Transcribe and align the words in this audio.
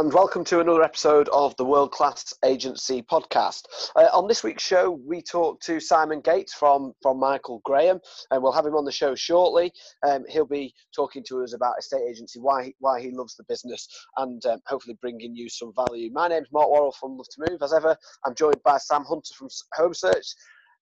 and 0.00 0.12
welcome 0.12 0.42
to 0.42 0.58
another 0.58 0.82
episode 0.82 1.28
of 1.28 1.54
the 1.54 1.64
World 1.64 1.92
Class 1.92 2.34
Agency 2.44 3.00
podcast. 3.00 3.62
Uh, 3.94 4.08
on 4.12 4.26
this 4.26 4.42
week's 4.42 4.66
show, 4.66 4.98
we 5.06 5.22
talk 5.22 5.60
to 5.60 5.78
Simon 5.78 6.20
Gates 6.20 6.52
from, 6.52 6.94
from 7.00 7.20
Michael 7.20 7.60
Graham, 7.64 8.00
and 8.32 8.42
we'll 8.42 8.50
have 8.50 8.66
him 8.66 8.74
on 8.74 8.84
the 8.84 8.90
show 8.90 9.14
shortly. 9.14 9.70
Um, 10.04 10.24
he'll 10.28 10.46
be 10.46 10.74
talking 10.92 11.22
to 11.28 11.44
us 11.44 11.54
about 11.54 11.78
estate 11.78 12.02
agency, 12.10 12.40
why, 12.40 12.72
why 12.80 13.00
he 13.00 13.12
loves 13.12 13.36
the 13.36 13.44
business, 13.44 13.86
and 14.16 14.44
um, 14.46 14.58
hopefully 14.66 14.98
bringing 15.00 15.36
you 15.36 15.48
some 15.48 15.72
value. 15.76 16.10
My 16.12 16.26
name's 16.26 16.48
Mark 16.52 16.70
Worrell 16.70 16.96
from 16.98 17.16
Love 17.16 17.28
to 17.30 17.46
Move. 17.48 17.62
As 17.62 17.72
ever, 17.72 17.96
I'm 18.26 18.34
joined 18.34 18.62
by 18.64 18.78
Sam 18.78 19.04
Hunter 19.04 19.32
from 19.38 19.48
Home 19.74 19.94
Search. 19.94 20.26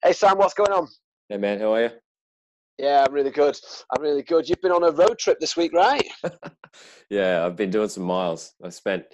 Hey, 0.03 0.15
Sam, 0.15 0.39
what's 0.39 0.55
going 0.55 0.73
on? 0.73 0.89
Hey, 1.29 1.37
man, 1.37 1.61
how 1.61 1.75
are 1.75 1.83
you? 1.83 1.91
Yeah, 2.79 3.05
I'm 3.07 3.13
really 3.13 3.31
good. 3.31 3.59
I'm 3.95 4.03
really 4.03 4.23
good. 4.23 4.49
You've 4.49 4.61
been 4.61 4.73
on 4.73 4.85
a 4.85 4.91
road 4.91 5.19
trip 5.19 5.39
this 5.39 5.57
week, 5.57 5.73
right? 5.73 6.07
yeah, 7.11 7.45
I've 7.45 7.57
been 7.57 7.71
doing 7.71 7.89
some 7.89 8.05
miles. 8.05 8.55
I 8.63 8.71
spent 8.71 9.05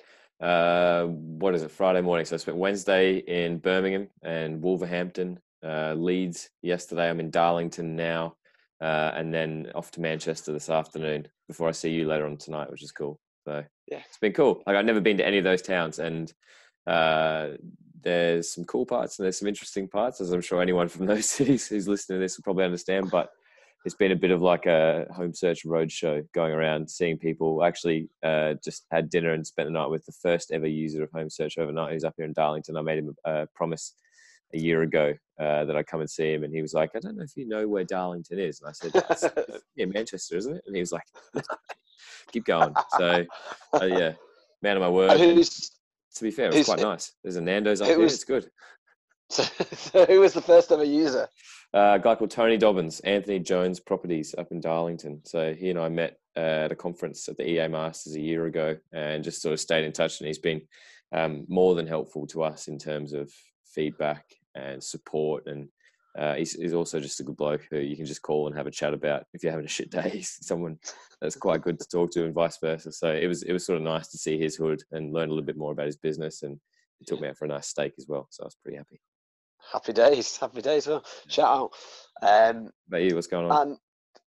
uh, 0.40 1.06
what 1.06 1.54
is 1.54 1.62
it 1.62 1.70
Friday 1.70 2.00
morning? 2.00 2.24
So 2.24 2.36
I 2.36 2.38
spent 2.38 2.56
Wednesday 2.56 3.16
in 3.16 3.58
Birmingham 3.58 4.08
and 4.22 4.62
Wolverhampton, 4.62 5.40
uh, 5.64 5.94
Leeds 5.94 6.50
yesterday. 6.62 7.10
I'm 7.10 7.20
in 7.20 7.30
Darlington 7.30 7.96
now, 7.96 8.36
uh, 8.80 9.12
and 9.14 9.34
then 9.34 9.70
off 9.74 9.90
to 9.92 10.00
Manchester 10.00 10.52
this 10.52 10.70
afternoon 10.70 11.26
before 11.48 11.68
I 11.68 11.72
see 11.72 11.90
you 11.90 12.06
later 12.06 12.26
on 12.26 12.36
tonight, 12.36 12.70
which 12.70 12.84
is 12.84 12.92
cool. 12.92 13.18
So 13.46 13.64
yeah, 13.90 14.02
it's 14.06 14.18
been 14.18 14.32
cool. 14.32 14.62
Like 14.66 14.76
I've 14.76 14.84
never 14.84 15.00
been 15.00 15.16
to 15.18 15.26
any 15.26 15.38
of 15.38 15.44
those 15.44 15.62
towns, 15.62 15.98
and 15.98 16.32
uh, 16.86 17.48
there's 18.00 18.54
some 18.54 18.64
cool 18.64 18.86
parts 18.86 19.18
and 19.18 19.24
there's 19.24 19.38
some 19.38 19.48
interesting 19.48 19.88
parts, 19.88 20.20
as 20.20 20.30
I'm 20.30 20.40
sure 20.40 20.62
anyone 20.62 20.88
from 20.88 21.06
those 21.06 21.26
cities 21.26 21.66
who's 21.66 21.88
listening 21.88 22.18
to 22.18 22.20
this 22.20 22.38
will 22.38 22.44
probably 22.44 22.64
understand. 22.64 23.10
But 23.10 23.30
it's 23.88 23.94
been 23.94 24.12
a 24.12 24.16
bit 24.16 24.30
of 24.30 24.42
like 24.42 24.66
a 24.66 25.06
home 25.16 25.32
search 25.32 25.64
roadshow 25.64 26.22
going 26.34 26.52
around 26.52 26.90
seeing 26.90 27.16
people. 27.16 27.64
Actually, 27.64 28.10
uh, 28.22 28.52
just 28.62 28.84
had 28.90 29.08
dinner 29.08 29.32
and 29.32 29.46
spent 29.46 29.66
the 29.66 29.72
night 29.72 29.88
with 29.88 30.04
the 30.04 30.12
first 30.12 30.50
ever 30.52 30.66
user 30.66 31.02
of 31.02 31.10
home 31.10 31.30
search 31.30 31.56
overnight, 31.56 31.94
who's 31.94 32.04
up 32.04 32.12
here 32.18 32.26
in 32.26 32.34
Darlington. 32.34 32.76
I 32.76 32.82
made 32.82 32.98
him 32.98 33.16
a 33.24 33.46
promise 33.54 33.94
a 34.52 34.58
year 34.58 34.82
ago 34.82 35.14
uh, 35.40 35.64
that 35.64 35.74
I'd 35.74 35.86
come 35.86 36.00
and 36.00 36.10
see 36.10 36.34
him, 36.34 36.44
and 36.44 36.52
he 36.52 36.60
was 36.60 36.74
like, 36.74 36.90
"I 36.94 36.98
don't 36.98 37.16
know 37.16 37.24
if 37.24 37.34
you 37.34 37.48
know 37.48 37.66
where 37.66 37.82
Darlington 37.82 38.38
is." 38.38 38.60
And 38.60 38.68
I 38.68 38.72
said, 38.72 39.40
"Yeah, 39.74 39.86
Manchester, 39.86 40.36
isn't 40.36 40.56
it?" 40.56 40.64
And 40.66 40.76
he 40.76 40.82
was 40.82 40.92
like, 40.92 41.06
"Keep 42.32 42.44
going." 42.44 42.74
So, 42.98 43.24
uh, 43.72 43.86
yeah, 43.86 44.12
man 44.60 44.76
of 44.76 44.82
my 44.82 44.90
word. 44.90 45.16
to 45.16 46.22
be 46.22 46.30
fair, 46.30 46.48
it 46.50 46.56
was 46.56 46.66
quite 46.66 46.80
nice. 46.80 47.12
There's 47.22 47.36
a 47.36 47.40
Nando's 47.40 47.80
up 47.80 47.88
it 47.88 47.98
Was, 47.98 48.12
it's 48.12 48.24
good. 48.24 48.50
So, 49.30 49.42
so, 49.72 50.04
who 50.04 50.20
was 50.20 50.34
the 50.34 50.42
first 50.42 50.72
ever 50.72 50.84
user? 50.84 51.26
Uh, 51.74 51.96
a 51.96 51.98
guy 51.98 52.14
called 52.14 52.30
Tony 52.30 52.56
Dobbins, 52.56 53.00
Anthony 53.00 53.38
Jones 53.38 53.78
Properties 53.78 54.34
up 54.38 54.52
in 54.52 54.60
Darlington. 54.60 55.20
So 55.24 55.52
he 55.52 55.68
and 55.70 55.78
I 55.78 55.88
met 55.88 56.18
at 56.34 56.72
a 56.72 56.76
conference 56.76 57.28
at 57.28 57.36
the 57.36 57.48
EA 57.48 57.68
Masters 57.68 58.14
a 58.14 58.20
year 58.20 58.46
ago 58.46 58.76
and 58.92 59.22
just 59.22 59.42
sort 59.42 59.52
of 59.52 59.60
stayed 59.60 59.84
in 59.84 59.92
touch. 59.92 60.20
And 60.20 60.26
he's 60.26 60.38
been 60.38 60.62
um, 61.12 61.44
more 61.48 61.74
than 61.74 61.86
helpful 61.86 62.26
to 62.28 62.42
us 62.42 62.68
in 62.68 62.78
terms 62.78 63.12
of 63.12 63.30
feedback 63.66 64.24
and 64.54 64.82
support. 64.82 65.46
And 65.46 65.68
uh, 66.18 66.34
he's, 66.34 66.54
he's, 66.54 66.72
also 66.72 67.00
just 67.00 67.20
a 67.20 67.22
good 67.22 67.36
bloke 67.36 67.66
who 67.70 67.78
you 67.78 67.96
can 67.96 68.06
just 68.06 68.22
call 68.22 68.46
and 68.46 68.56
have 68.56 68.66
a 68.66 68.72
chat 68.72 68.94
about 68.94 69.24
if 69.34 69.42
you're 69.42 69.52
having 69.52 69.66
a 69.66 69.68
shit 69.68 69.90
day. 69.98 70.08
He's 70.08 70.38
someone 70.40 70.78
that's 71.20 71.36
quite 71.36 71.62
good 71.62 71.78
to 71.78 71.88
talk 71.88 72.10
to, 72.12 72.24
and 72.24 72.34
vice 72.34 72.58
versa. 72.62 72.92
So 72.92 73.10
it 73.10 73.26
was 73.26 73.42
it 73.42 73.52
was 73.52 73.66
sort 73.66 73.76
of 73.76 73.82
nice 73.82 74.08
to 74.08 74.18
see 74.18 74.38
his 74.38 74.56
hood 74.56 74.82
and 74.90 75.12
learn 75.12 75.28
a 75.28 75.32
little 75.32 75.44
bit 75.44 75.58
more 75.58 75.72
about 75.72 75.86
his 75.86 75.96
business. 75.96 76.42
And 76.42 76.58
he 76.98 77.04
took 77.04 77.20
me 77.20 77.28
out 77.28 77.36
for 77.36 77.44
a 77.44 77.48
nice 77.48 77.68
steak 77.68 77.92
as 77.98 78.06
well. 78.08 78.26
So 78.30 78.42
I 78.42 78.46
was 78.46 78.56
pretty 78.56 78.78
happy. 78.78 79.00
Happy 79.72 79.92
days, 79.92 80.36
happy 80.40 80.62
days. 80.62 80.86
Well, 80.86 81.04
shout 81.28 81.48
out. 81.48 81.70
Um, 82.22 82.70
about 82.88 83.02
you, 83.02 83.14
what's 83.14 83.26
going 83.26 83.50
on? 83.50 83.68
And 83.68 83.78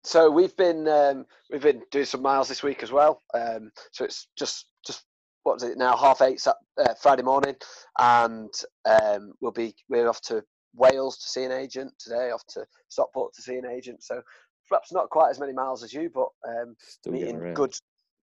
so 0.04 0.30
we've 0.30 0.56
been 0.56 0.86
um, 0.88 1.26
we've 1.50 1.62
been 1.62 1.82
doing 1.90 2.04
some 2.04 2.22
miles 2.22 2.48
this 2.48 2.62
week 2.62 2.82
as 2.82 2.92
well. 2.92 3.22
Um, 3.34 3.70
so 3.92 4.04
it's 4.04 4.28
just 4.38 4.66
just 4.86 5.04
what 5.42 5.56
is 5.56 5.62
it 5.64 5.78
now? 5.78 5.96
Half 5.96 6.22
eight 6.22 6.44
uh, 6.46 6.94
Friday 7.00 7.22
morning, 7.22 7.56
and 7.98 8.52
um, 8.84 9.32
we'll 9.40 9.52
be 9.52 9.74
we're 9.88 10.08
off 10.08 10.20
to 10.22 10.42
Wales 10.74 11.18
to 11.18 11.28
see 11.28 11.44
an 11.44 11.52
agent 11.52 11.92
today. 11.98 12.30
Off 12.30 12.46
to 12.50 12.64
Stockport 12.88 13.34
to 13.34 13.42
see 13.42 13.56
an 13.56 13.66
agent. 13.66 14.02
So 14.02 14.22
perhaps 14.68 14.92
not 14.92 15.10
quite 15.10 15.30
as 15.30 15.40
many 15.40 15.52
miles 15.52 15.82
as 15.82 15.92
you, 15.92 16.10
but 16.12 16.28
um, 16.48 16.76
meeting 17.06 17.54
good 17.54 17.74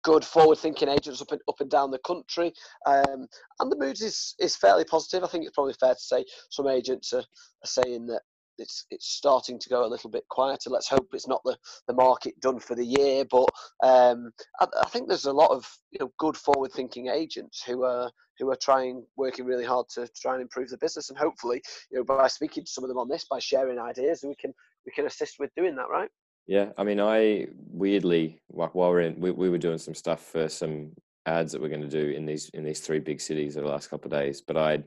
good 0.03 0.23
forward-thinking 0.23 0.89
agents 0.89 1.21
up 1.21 1.31
and 1.31 1.41
up 1.47 1.59
and 1.59 1.69
down 1.69 1.91
the 1.91 1.99
country, 1.99 2.53
um, 2.85 3.27
and 3.59 3.71
the 3.71 3.77
mood 3.77 4.01
is 4.01 4.35
is 4.39 4.55
fairly 4.55 4.85
positive. 4.85 5.23
I 5.23 5.27
think 5.27 5.45
it's 5.45 5.55
probably 5.55 5.73
fair 5.73 5.93
to 5.93 5.99
say 5.99 6.25
some 6.49 6.67
agents 6.67 7.13
are, 7.13 7.19
are 7.19 7.65
saying 7.65 8.07
that 8.07 8.21
it's 8.57 8.85
it's 8.91 9.07
starting 9.07 9.59
to 9.59 9.69
go 9.69 9.85
a 9.85 9.87
little 9.87 10.09
bit 10.09 10.27
quieter. 10.29 10.69
Let's 10.69 10.89
hope 10.89 11.07
it's 11.13 11.27
not 11.27 11.41
the, 11.43 11.57
the 11.87 11.93
market 11.93 12.39
done 12.39 12.59
for 12.59 12.75
the 12.75 12.85
year, 12.85 13.25
but 13.29 13.49
um, 13.83 14.31
I, 14.59 14.67
I, 14.81 14.89
think 14.89 15.07
there's 15.07 15.25
a 15.25 15.33
lot 15.33 15.51
of 15.51 15.65
you 15.91 15.99
know 15.99 16.11
good 16.19 16.37
forward-thinking 16.37 17.07
agents 17.07 17.63
who 17.63 17.83
are 17.83 18.11
who 18.39 18.51
are 18.51 18.57
trying 18.57 19.05
working 19.15 19.45
really 19.45 19.65
hard 19.65 19.87
to 19.95 20.07
try 20.21 20.33
and 20.33 20.41
improve 20.41 20.69
the 20.69 20.77
business, 20.77 21.09
and 21.09 21.17
hopefully 21.17 21.61
you 21.91 21.97
know 21.97 22.03
by 22.03 22.27
speaking 22.27 22.63
to 22.63 22.71
some 22.71 22.83
of 22.83 22.89
them 22.89 22.97
on 22.97 23.09
this, 23.09 23.25
by 23.29 23.39
sharing 23.39 23.79
ideas, 23.79 24.23
we 24.23 24.35
can 24.35 24.53
we 24.85 24.91
can 24.91 25.05
assist 25.05 25.35
with 25.39 25.51
doing 25.55 25.75
that, 25.75 25.89
right? 25.89 26.09
Yeah, 26.47 26.69
I 26.77 26.83
mean, 26.83 26.99
I 26.99 27.47
weirdly 27.71 28.41
like 28.51 28.75
while 28.75 28.89
we're 28.89 29.01
in, 29.01 29.19
we, 29.19 29.31
we 29.31 29.49
were 29.49 29.57
doing 29.57 29.77
some 29.77 29.95
stuff 29.95 30.21
for 30.21 30.49
some 30.49 30.91
ads 31.25 31.53
that 31.53 31.61
we're 31.61 31.69
going 31.69 31.81
to 31.81 31.87
do 31.87 32.09
in 32.09 32.25
these 32.25 32.49
in 32.49 32.63
these 32.63 32.81
three 32.81 32.99
big 32.99 33.21
cities 33.21 33.55
over 33.55 33.67
the 33.67 33.71
last 33.71 33.89
couple 33.89 34.13
of 34.13 34.19
days. 34.19 34.41
But 34.41 34.57
I'd 34.57 34.83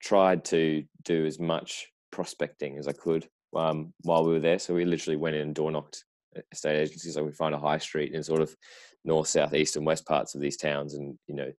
tried 0.00 0.44
to 0.46 0.84
do 1.04 1.26
as 1.26 1.40
much 1.40 1.88
prospecting 2.10 2.78
as 2.78 2.86
I 2.86 2.92
could 2.92 3.28
um, 3.56 3.92
while 4.02 4.24
we 4.24 4.32
were 4.32 4.40
there. 4.40 4.58
So 4.58 4.74
we 4.74 4.84
literally 4.84 5.16
went 5.16 5.36
in 5.36 5.42
and 5.42 5.54
door 5.54 5.70
knocked 5.70 6.04
estate 6.52 6.80
agencies. 6.80 7.16
Like 7.16 7.26
we 7.26 7.32
find 7.32 7.54
a 7.54 7.58
high 7.58 7.78
street 7.78 8.12
in 8.12 8.22
sort 8.22 8.40
of 8.40 8.54
north, 9.04 9.28
south, 9.28 9.54
east, 9.54 9.76
and 9.76 9.86
west 9.86 10.06
parts 10.06 10.34
of 10.34 10.40
these 10.40 10.56
towns, 10.56 10.94
and 10.94 11.18
you 11.26 11.34
know, 11.34 11.52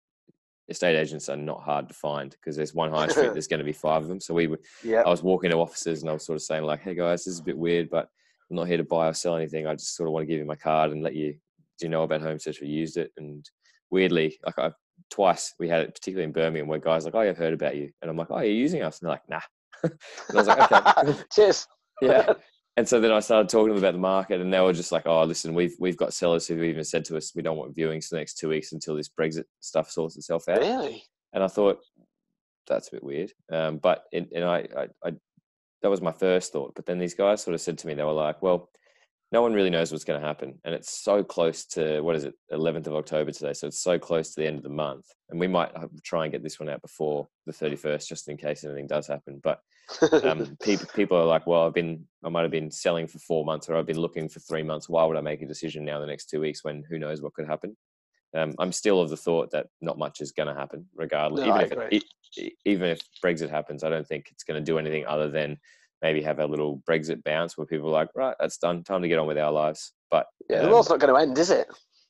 estate 0.68 0.96
agents 0.96 1.28
are 1.28 1.36
not 1.36 1.62
hard 1.62 1.88
to 1.88 1.94
find 1.94 2.30
because 2.30 2.56
there's 2.56 2.74
one 2.74 2.90
high 2.90 3.08
street. 3.08 3.30
there's 3.32 3.48
going 3.48 3.58
to 3.58 3.64
be 3.64 3.72
five 3.72 4.02
of 4.02 4.08
them. 4.08 4.20
So 4.20 4.32
we 4.32 4.46
were. 4.46 4.60
Yeah. 4.82 5.02
I 5.02 5.10
was 5.10 5.22
walking 5.22 5.50
to 5.50 5.58
offices 5.58 6.00
and 6.00 6.10
I 6.10 6.14
was 6.14 6.24
sort 6.24 6.36
of 6.36 6.42
saying 6.42 6.64
like, 6.64 6.80
"Hey 6.80 6.94
guys, 6.94 7.24
this 7.24 7.34
is 7.34 7.40
a 7.40 7.44
bit 7.44 7.58
weird, 7.58 7.90
but." 7.90 8.08
I'm 8.50 8.56
not 8.56 8.68
here 8.68 8.76
to 8.76 8.84
buy 8.84 9.08
or 9.08 9.14
sell 9.14 9.36
anything. 9.36 9.66
I 9.66 9.74
just 9.74 9.96
sort 9.96 10.08
of 10.08 10.12
want 10.12 10.24
to 10.24 10.26
give 10.26 10.38
you 10.38 10.44
my 10.44 10.56
card 10.56 10.92
and 10.92 11.02
let 11.02 11.14
you, 11.14 11.32
do 11.32 11.86
you 11.86 11.88
know 11.88 12.02
about 12.02 12.22
Home 12.22 12.38
Search? 12.38 12.60
We 12.60 12.68
used 12.68 12.96
it. 12.96 13.10
And 13.16 13.48
weirdly, 13.90 14.38
like 14.44 14.58
I, 14.58 14.72
twice 15.10 15.54
we 15.58 15.68
had 15.68 15.82
it, 15.82 15.94
particularly 15.94 16.24
in 16.24 16.32
Birmingham, 16.32 16.68
where 16.68 16.78
guys 16.78 17.04
like, 17.04 17.14
oh, 17.14 17.20
I've 17.20 17.38
heard 17.38 17.54
about 17.54 17.76
you. 17.76 17.90
And 18.02 18.10
I'm 18.10 18.16
like, 18.16 18.28
oh, 18.30 18.40
you're 18.40 18.52
using 18.52 18.82
us? 18.82 19.00
And 19.00 19.06
they're 19.06 19.14
like, 19.14 19.28
nah. 19.28 19.40
and 19.82 19.92
I 20.30 20.34
was 20.34 20.46
like, 20.46 20.72
okay. 20.72 21.18
Cheers. 21.32 21.66
yeah. 22.02 22.34
And 22.76 22.88
so 22.88 23.00
then 23.00 23.12
I 23.12 23.20
started 23.20 23.48
talking 23.48 23.68
to 23.68 23.74
them 23.74 23.84
about 23.84 23.92
the 23.92 24.00
market, 24.00 24.40
and 24.40 24.52
they 24.52 24.60
were 24.60 24.72
just 24.72 24.90
like, 24.90 25.06
"Oh, 25.06 25.22
listen, 25.22 25.54
we've 25.54 25.76
we've 25.78 25.96
got 25.96 26.12
sellers 26.12 26.48
who've 26.48 26.64
even 26.64 26.82
said 26.82 27.04
to 27.04 27.16
us 27.16 27.32
we 27.32 27.42
don't 27.42 27.56
want 27.56 27.76
viewings 27.76 28.06
for 28.06 28.16
the 28.16 28.20
next 28.20 28.36
two 28.36 28.48
weeks 28.48 28.72
until 28.72 28.96
this 28.96 29.08
Brexit 29.08 29.44
stuff 29.60 29.90
sorts 29.90 30.16
itself 30.16 30.48
out." 30.48 30.58
Really? 30.58 31.04
And 31.32 31.44
I 31.44 31.46
thought 31.46 31.78
that's 32.66 32.88
a 32.88 32.92
bit 32.92 33.04
weird. 33.04 33.32
Um, 33.52 33.78
but 33.78 34.04
it, 34.10 34.28
and 34.34 34.44
I, 34.44 34.66
I, 34.76 34.88
I 35.04 35.12
that 35.84 35.90
was 35.90 36.00
my 36.00 36.12
first 36.12 36.50
thought. 36.50 36.74
But 36.74 36.86
then 36.86 36.98
these 36.98 37.12
guys 37.12 37.42
sort 37.42 37.52
of 37.54 37.60
said 37.60 37.76
to 37.76 37.86
me, 37.86 37.92
they 37.92 38.02
were 38.02 38.12
like, 38.12 38.40
well, 38.40 38.70
no 39.32 39.42
one 39.42 39.52
really 39.52 39.68
knows 39.68 39.92
what's 39.92 40.04
going 40.04 40.18
to 40.18 40.26
happen. 40.26 40.58
And 40.64 40.74
it's 40.74 41.02
so 41.04 41.22
close 41.22 41.66
to, 41.66 42.00
what 42.00 42.16
is 42.16 42.24
it, 42.24 42.32
11th 42.50 42.86
of 42.86 42.94
October 42.94 43.32
today. 43.32 43.52
So 43.52 43.66
it's 43.66 43.82
so 43.82 43.98
close 43.98 44.32
to 44.32 44.40
the 44.40 44.46
end 44.46 44.56
of 44.56 44.62
the 44.62 44.70
month. 44.70 45.04
And 45.28 45.38
we 45.38 45.46
might 45.46 45.72
try 46.02 46.24
and 46.24 46.32
get 46.32 46.42
this 46.42 46.58
one 46.58 46.70
out 46.70 46.80
before 46.80 47.28
the 47.44 47.52
31st, 47.52 48.08
just 48.08 48.30
in 48.30 48.38
case 48.38 48.64
anything 48.64 48.86
does 48.86 49.06
happen. 49.06 49.42
But 49.42 49.60
um, 50.22 50.56
people, 50.62 50.86
people 50.94 51.18
are 51.18 51.26
like, 51.26 51.46
well, 51.46 51.66
I've 51.66 51.74
been, 51.74 52.06
I 52.24 52.30
might 52.30 52.42
have 52.42 52.50
been 52.50 52.70
selling 52.70 53.06
for 53.06 53.18
four 53.18 53.44
months 53.44 53.68
or 53.68 53.76
I've 53.76 53.84
been 53.84 54.00
looking 54.00 54.30
for 54.30 54.40
three 54.40 54.62
months. 54.62 54.88
Why 54.88 55.04
would 55.04 55.18
I 55.18 55.20
make 55.20 55.42
a 55.42 55.46
decision 55.46 55.84
now 55.84 56.00
the 56.00 56.06
next 56.06 56.30
two 56.30 56.40
weeks 56.40 56.64
when 56.64 56.82
who 56.88 56.98
knows 56.98 57.20
what 57.20 57.34
could 57.34 57.46
happen? 57.46 57.76
Um, 58.34 58.54
I'm 58.58 58.72
still 58.72 59.00
of 59.00 59.10
the 59.10 59.16
thought 59.16 59.50
that 59.52 59.68
not 59.80 59.98
much 59.98 60.20
is 60.20 60.32
going 60.32 60.48
to 60.48 60.54
happen, 60.54 60.86
regardless. 60.94 61.46
No, 61.46 61.60
even, 61.60 61.78
if 61.90 62.02
it, 62.36 62.52
even 62.64 62.88
if 62.88 63.00
Brexit 63.24 63.50
happens, 63.50 63.84
I 63.84 63.88
don't 63.88 64.06
think 64.06 64.28
it's 64.30 64.44
going 64.44 64.62
to 64.62 64.64
do 64.64 64.78
anything 64.78 65.06
other 65.06 65.30
than 65.30 65.58
maybe 66.02 66.20
have 66.22 66.38
a 66.38 66.46
little 66.46 66.82
Brexit 66.88 67.22
bounce 67.24 67.56
where 67.56 67.66
people 67.66 67.88
are 67.88 67.92
like, 67.92 68.08
right, 68.14 68.36
that's 68.40 68.58
done, 68.58 68.82
time 68.82 69.02
to 69.02 69.08
get 69.08 69.18
on 69.18 69.26
with 69.26 69.38
our 69.38 69.52
lives. 69.52 69.92
But 70.10 70.26
yeah, 70.50 70.58
um, 70.58 70.66
the 70.66 70.72
world's 70.72 70.90
not 70.90 71.00
going 71.00 71.14
to 71.14 71.20
end, 71.20 71.38
is 71.38 71.50
it? 71.50 71.68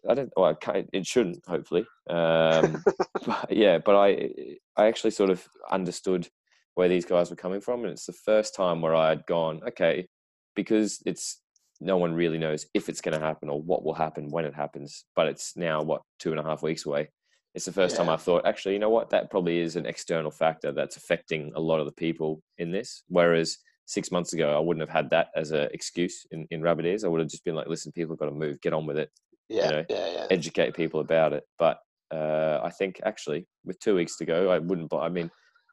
I 0.08 0.14
don't. 0.14 0.32
Well, 0.36 0.56
it 0.92 1.06
shouldn't. 1.06 1.44
Hopefully, 1.46 1.86
um, 2.10 2.82
but 3.26 3.50
yeah. 3.50 3.78
But 3.78 3.96
I, 3.96 4.30
I 4.76 4.86
actually 4.86 5.12
sort 5.12 5.30
of 5.30 5.46
understood 5.70 6.28
where 6.74 6.88
these 6.88 7.04
guys 7.06 7.30
were 7.30 7.36
coming 7.36 7.60
from, 7.60 7.84
and 7.84 7.92
it's 7.92 8.06
the 8.06 8.12
first 8.12 8.54
time 8.54 8.82
where 8.82 8.94
I 8.94 9.08
had 9.08 9.24
gone, 9.26 9.62
okay, 9.68 10.08
because 10.54 11.02
it's 11.06 11.40
no 11.84 11.98
one 11.98 12.14
really 12.14 12.38
knows 12.38 12.66
if 12.74 12.88
it's 12.88 13.00
going 13.00 13.18
to 13.18 13.24
happen 13.24 13.48
or 13.48 13.60
what 13.60 13.84
will 13.84 13.94
happen 13.94 14.30
when 14.30 14.44
it 14.44 14.54
happens. 14.54 15.04
But 15.14 15.28
it's 15.28 15.56
now 15.56 15.82
what 15.82 16.02
two 16.18 16.30
and 16.30 16.40
a 16.40 16.42
half 16.42 16.62
weeks 16.62 16.86
away. 16.86 17.10
It's 17.54 17.66
the 17.66 17.72
first 17.72 17.94
yeah. 17.94 17.98
time 17.98 18.08
I 18.08 18.16
thought, 18.16 18.46
actually, 18.46 18.72
you 18.72 18.80
know 18.80 18.90
what? 18.90 19.10
That 19.10 19.30
probably 19.30 19.60
is 19.60 19.76
an 19.76 19.86
external 19.86 20.30
factor 20.30 20.72
that's 20.72 20.96
affecting 20.96 21.52
a 21.54 21.60
lot 21.60 21.78
of 21.78 21.86
the 21.86 21.92
people 21.92 22.42
in 22.58 22.72
this. 22.72 23.04
Whereas 23.08 23.58
six 23.86 24.10
months 24.10 24.32
ago, 24.32 24.56
I 24.56 24.58
wouldn't 24.58 24.80
have 24.80 24.94
had 24.94 25.10
that 25.10 25.28
as 25.36 25.52
an 25.52 25.68
excuse 25.72 26.26
in, 26.32 26.46
in 26.50 26.62
rabbit 26.62 26.86
ears. 26.86 27.04
I 27.04 27.08
would 27.08 27.20
have 27.20 27.30
just 27.30 27.44
been 27.44 27.54
like, 27.54 27.68
listen, 27.68 27.92
people 27.92 28.14
have 28.14 28.18
got 28.18 28.26
to 28.26 28.32
move, 28.32 28.60
get 28.60 28.72
on 28.72 28.86
with 28.86 28.98
it. 28.98 29.10
Yeah, 29.48 29.64
you 29.64 29.70
know, 29.70 29.84
yeah, 29.90 30.12
yeah. 30.12 30.26
Educate 30.30 30.74
people 30.74 31.00
about 31.00 31.32
it. 31.32 31.44
But 31.58 31.78
uh, 32.12 32.60
I 32.64 32.70
think 32.70 33.00
actually, 33.04 33.46
with 33.64 33.78
two 33.78 33.94
weeks 33.94 34.16
to 34.16 34.24
go, 34.24 34.50
I 34.50 34.58
wouldn't. 34.58 34.90
Buy. 34.90 35.06
I 35.06 35.10
mean, 35.10 35.30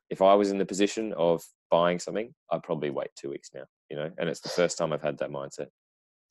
if 0.10 0.22
I 0.22 0.34
was 0.36 0.52
in 0.52 0.58
the 0.58 0.66
position 0.66 1.14
of 1.14 1.42
buying 1.72 1.98
something, 1.98 2.34
I'd 2.52 2.64
probably 2.64 2.90
wait 2.90 3.10
two 3.18 3.30
weeks 3.30 3.50
now. 3.56 3.64
You 3.90 3.98
know, 3.98 4.10
and 4.18 4.30
it's 4.30 4.42
the 4.42 4.50
first 4.50 4.78
time 4.78 4.94
I've 4.94 5.02
had 5.02 5.18
that 5.20 5.32
mindset. 5.32 5.68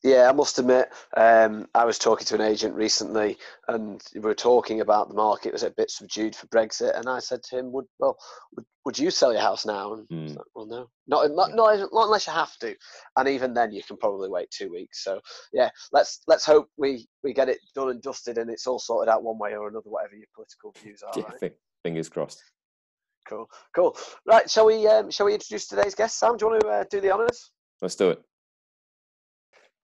Yeah, 0.03 0.27
I 0.27 0.31
must 0.31 0.57
admit, 0.57 0.89
um, 1.15 1.67
I 1.75 1.85
was 1.85 1.99
talking 1.99 2.25
to 2.25 2.35
an 2.35 2.41
agent 2.41 2.73
recently, 2.73 3.37
and 3.67 4.01
we 4.15 4.21
were 4.21 4.33
talking 4.33 4.81
about 4.81 5.09
the 5.09 5.13
market 5.13 5.53
was 5.53 5.61
a 5.61 5.69
bit 5.69 5.91
subdued 5.91 6.35
for 6.35 6.47
Brexit, 6.47 6.97
and 6.97 7.07
I 7.07 7.19
said 7.19 7.43
to 7.43 7.59
him, 7.59 7.71
"Would 7.71 7.85
well, 7.99 8.17
would, 8.55 8.65
would 8.83 8.97
you 8.97 9.11
sell 9.11 9.31
your 9.31 9.43
house 9.43 9.63
now?" 9.63 9.93
And 9.93 10.09
mm. 10.09 10.35
like, 10.35 10.45
well, 10.55 10.65
no, 10.65 10.87
not, 11.07 11.29
not 11.31 11.55
not 11.55 11.89
not 11.93 12.05
unless 12.05 12.25
you 12.25 12.33
have 12.33 12.57
to, 12.59 12.75
and 13.17 13.27
even 13.27 13.53
then, 13.53 13.71
you 13.71 13.83
can 13.83 13.95
probably 13.97 14.27
wait 14.27 14.49
two 14.49 14.71
weeks. 14.71 15.03
So 15.03 15.21
yeah, 15.53 15.69
let's 15.91 16.21
let's 16.25 16.45
hope 16.45 16.67
we 16.77 17.07
we 17.23 17.31
get 17.31 17.49
it 17.49 17.59
done 17.75 17.89
and 17.89 18.01
dusted, 18.01 18.39
and 18.39 18.49
it's 18.49 18.65
all 18.65 18.79
sorted 18.79 19.11
out 19.11 19.23
one 19.23 19.37
way 19.37 19.55
or 19.55 19.67
another, 19.67 19.89
whatever 19.89 20.15
your 20.15 20.25
political 20.33 20.73
views 20.81 21.03
are. 21.03 21.13
Yeah, 21.15 21.31
right? 21.43 21.53
fingers 21.83 22.09
crossed. 22.09 22.43
Cool, 23.29 23.47
cool. 23.75 23.95
Right, 24.25 24.49
shall 24.49 24.65
we 24.65 24.87
um, 24.87 25.11
shall 25.11 25.27
we 25.27 25.35
introduce 25.35 25.67
today's 25.67 25.93
guest? 25.93 26.17
Sam, 26.17 26.37
do 26.37 26.45
you 26.45 26.51
want 26.51 26.61
to 26.63 26.67
uh, 26.69 26.83
do 26.89 27.01
the 27.01 27.11
honours? 27.11 27.51
Let's 27.83 27.95
do 27.95 28.09
it. 28.09 28.21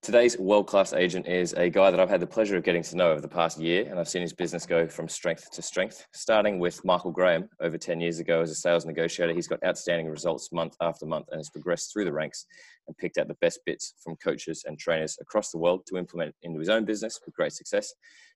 Today's 0.07 0.39
world 0.39 0.67
class 0.67 0.93
agent 0.93 1.27
is 1.27 1.51
a 1.51 1.69
guy 1.69 1.91
that 1.91 1.99
I've 1.99 2.09
had 2.09 2.21
the 2.21 2.27
pleasure 2.27 2.55
of 2.55 2.63
getting 2.63 2.81
to 2.81 2.95
know 2.95 3.11
over 3.11 3.19
the 3.19 3.27
past 3.27 3.59
year, 3.59 3.85
and 3.89 3.99
I've 3.99 4.07
seen 4.07 4.21
his 4.21 4.31
business 4.31 4.65
go 4.65 4.87
from 4.87 5.09
strength 5.09 5.51
to 5.51 5.61
strength. 5.61 6.07
Starting 6.13 6.59
with 6.59 6.79
Michael 6.85 7.11
Graham 7.11 7.49
over 7.59 7.77
10 7.77 7.99
years 7.99 8.19
ago 8.19 8.39
as 8.39 8.49
a 8.49 8.55
sales 8.55 8.85
negotiator, 8.85 9.33
he's 9.33 9.49
got 9.49 9.61
outstanding 9.65 10.07
results 10.07 10.53
month 10.53 10.77
after 10.79 11.05
month 11.05 11.25
and 11.31 11.39
has 11.39 11.49
progressed 11.49 11.91
through 11.91 12.05
the 12.05 12.13
ranks 12.13 12.45
and 12.87 12.97
picked 12.97 13.17
out 13.17 13.27
the 13.27 13.33
best 13.41 13.59
bits 13.65 13.95
from 14.01 14.15
coaches 14.23 14.63
and 14.65 14.79
trainers 14.79 15.17
across 15.19 15.51
the 15.51 15.57
world 15.57 15.81
to 15.87 15.97
implement 15.97 16.33
into 16.41 16.57
his 16.57 16.69
own 16.69 16.85
business 16.85 17.19
with 17.25 17.35
great 17.35 17.51
success. 17.51 17.93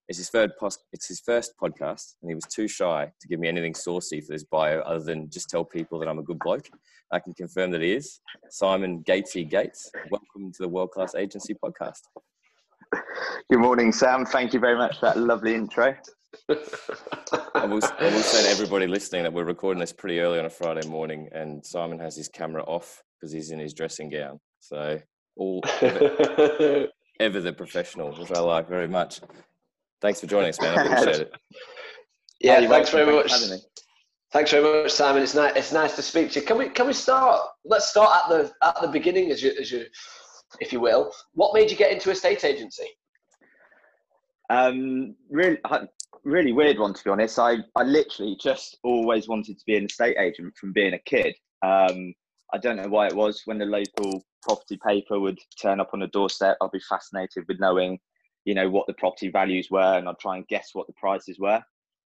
It's 0.08 0.18
his 0.18 0.30
third 0.30 0.52
pos- 0.60 0.80
it's 0.92 1.08
his 1.08 1.22
first 1.22 1.54
podcast, 1.62 2.16
and 2.22 2.30
he 2.30 2.36
was 2.36 2.46
too 2.46 2.68
shy 2.68 3.12
to 3.22 3.28
give 3.28 3.40
me 3.40 3.48
anything 3.48 3.74
saucy 3.74 4.20
for 4.20 4.34
this 4.34 4.44
bio 4.44 4.80
other 4.82 5.04
than 5.04 5.30
just 5.30 5.50
tell 5.50 5.64
people 5.64 6.00
that 6.00 6.08
I'm 6.08 6.20
a 6.20 6.24
good 6.24 6.40
bloke. 6.40 6.68
I 7.14 7.20
can 7.20 7.34
confirm 7.34 7.72
that 7.72 7.82
he 7.82 7.94
is. 7.94 8.20
Simon 8.50 9.04
Gatesy 9.04 9.50
Gates, 9.50 9.92
welcome 10.10 10.52
to 10.52 10.64
the 10.64 10.68
World 10.68 10.92
Class 10.92 11.16
Agency 11.16 11.54
podcast. 11.54 12.02
Good 13.50 13.60
morning, 13.60 13.92
Sam. 13.92 14.26
Thank 14.26 14.54
you 14.54 14.60
very 14.60 14.78
much 14.78 15.00
for 15.00 15.06
that 15.06 15.18
lovely 15.18 15.56
intro. 15.56 15.96
I 16.50 17.66
will, 17.66 17.80
I 18.00 18.10
will 18.10 18.22
say 18.22 18.44
to 18.44 18.50
everybody 18.52 18.88
listening 18.88 19.24
that 19.24 19.34
we're 19.34 19.46
recording 19.46 19.80
this 19.80 19.94
pretty 19.94 20.20
early 20.20 20.40
on 20.40 20.46
a 20.46 20.50
Friday 20.50 20.88
morning, 20.88 21.30
and 21.32 21.66
Simon 21.66 22.00
has 22.00 22.16
his 22.16 22.28
camera 22.28 22.64
off 22.64 23.02
because 23.20 23.32
he's 23.32 23.52
in 23.52 23.60
his 23.60 23.74
dressing 23.74 24.10
gown. 24.10 24.40
So 24.60 25.00
all 25.38 25.62
ever, 25.82 26.88
ever 27.20 27.40
the 27.40 27.54
professional, 27.54 28.14
which 28.14 28.32
I 28.32 28.40
like 28.40 28.68
very 28.68 28.88
much. 28.88 29.22
Thanks 30.02 30.20
for 30.20 30.28
joining 30.28 30.50
us, 30.50 30.60
man. 30.60 30.78
I 30.78 30.82
appreciate 30.86 31.28
it. 31.28 31.34
Yeah, 32.40 32.60
hey, 32.60 32.68
thanks 32.68 32.90
very 32.90 33.12
much. 33.12 33.32
Thanks 34.32 34.52
very 34.52 34.84
much, 34.84 34.92
Simon. 34.92 35.22
It's 35.22 35.36
nice. 35.36 35.56
It's 35.56 35.72
nice 35.72 35.96
to 35.98 36.02
speak 36.02 36.32
to 36.32 36.40
you. 36.40 36.46
Can 36.46 36.58
we 36.58 36.70
can 36.70 36.88
we 36.88 36.94
start? 36.94 37.42
Let's 37.66 37.90
start 37.90 38.24
at 38.24 38.30
the 38.30 38.52
at 38.64 38.82
the 38.82 38.88
beginning, 38.88 39.30
as 39.30 39.44
you 39.44 39.54
as 39.60 39.72
you, 39.72 39.86
if 40.60 40.74
you 40.74 40.80
will. 40.80 41.12
What 41.34 41.54
made 41.54 41.70
you 41.70 41.78
get 41.78 41.92
into 41.92 42.10
estate 42.10 42.44
agency? 42.44 42.88
Um, 44.50 45.16
really, 45.30 45.58
really 46.24 46.52
weird 46.52 46.80
one 46.80 46.94
to 46.94 47.04
be 47.04 47.10
honest. 47.10 47.38
I 47.38 47.58
I 47.76 47.84
literally 47.84 48.38
just 48.42 48.78
always 48.84 49.28
wanted 49.28 49.60
to 49.60 49.66
be 49.68 49.76
an 49.76 49.86
estate 49.86 50.18
agent 50.18 50.54
from 50.58 50.74
being 50.74 50.94
a 50.94 51.00
kid. 51.00 51.36
Um, 51.62 52.14
I 52.54 52.58
don't 52.58 52.78
know 52.78 52.90
why 52.90 53.08
it 53.08 53.16
was 53.16 53.44
when 53.46 53.60
the 53.60 53.66
local 53.66 54.24
property 54.44 54.80
paper 54.86 55.20
would 55.20 55.40
turn 55.62 55.80
up 55.80 55.92
on 55.94 56.00
the 56.00 56.08
doorstep. 56.08 56.58
I'd 56.62 56.72
be 56.72 56.82
fascinated 56.90 57.46
with 57.48 57.60
knowing 57.60 58.00
you 58.46 58.54
know 58.54 58.70
what 58.70 58.88
the 58.88 58.94
property 58.94 59.30
values 59.30 59.70
were, 59.70 59.98
and 59.98 60.08
I'd 60.08 60.20
try 60.20 60.38
and 60.38 60.48
guess 60.48 60.70
what 60.74 60.88
the 60.88 60.94
prices 60.94 61.38
were. 61.40 61.62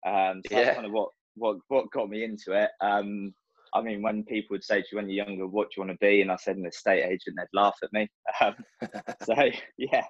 Um, 0.06 0.42
so 0.48 0.58
yeah. 0.58 0.66
that's 0.66 0.76
kind 0.76 0.88
of 0.88 0.94
what 0.94 1.10
what 1.36 1.58
what 1.68 1.92
got 1.92 2.10
me 2.10 2.24
into 2.24 2.52
it. 2.54 2.70
Um, 2.82 3.34
I 3.76 3.82
mean, 3.82 4.02
when 4.02 4.24
people 4.24 4.54
would 4.54 4.64
say 4.64 4.82
to 4.82 4.88
you 4.92 4.98
when 4.98 5.10
you're 5.10 5.26
younger, 5.26 5.48
"What 5.48 5.70
do 5.70 5.74
you 5.78 5.88
want 5.88 6.00
to 6.00 6.06
be?" 6.06 6.22
and 6.22 6.32
I 6.32 6.36
said 6.36 6.58
an 6.58 6.66
estate 6.66 7.04
agent, 7.04 7.38
they'd 7.38 7.58
laugh 7.58 7.78
at 7.84 7.94
me. 7.94 8.10
Um, 8.42 8.56
so 9.24 9.36
yeah, 9.78 10.06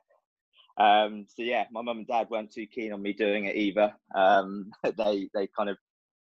um, 0.79 1.25
so 1.29 1.43
yeah, 1.43 1.65
my 1.71 1.81
mum 1.81 1.99
and 1.99 2.07
dad 2.07 2.27
weren't 2.29 2.51
too 2.51 2.65
keen 2.65 2.93
on 2.93 3.01
me 3.01 3.13
doing 3.13 3.45
it 3.45 3.55
either. 3.55 3.93
Um, 4.15 4.71
they 4.83 5.29
they 5.33 5.47
kind 5.55 5.69
of, 5.69 5.77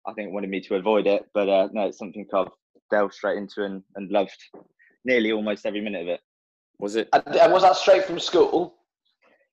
I 0.07 0.13
think, 0.13 0.33
wanted 0.33 0.51
me 0.51 0.61
to 0.63 0.77
avoid 0.77 1.07
it, 1.07 1.25
but 1.35 1.49
uh, 1.49 1.69
no, 1.73 1.87
it's 1.87 1.99
something 1.99 2.27
I've 2.33 2.49
delved 2.91 3.15
straight 3.15 3.39
into 3.39 3.65
and, 3.65 3.83
and 3.95 4.11
loved 4.11 4.37
nearly 5.05 5.33
almost 5.33 5.67
every 5.67 5.81
minute 5.81 6.03
of 6.03 6.09
it. 6.09 6.21
Was 6.79 6.97
it? 6.97 7.09
And 7.13 7.53
was 7.53 7.63
that 7.63 7.77
straight 7.77 8.05
from 8.05 8.19
school? 8.19 8.75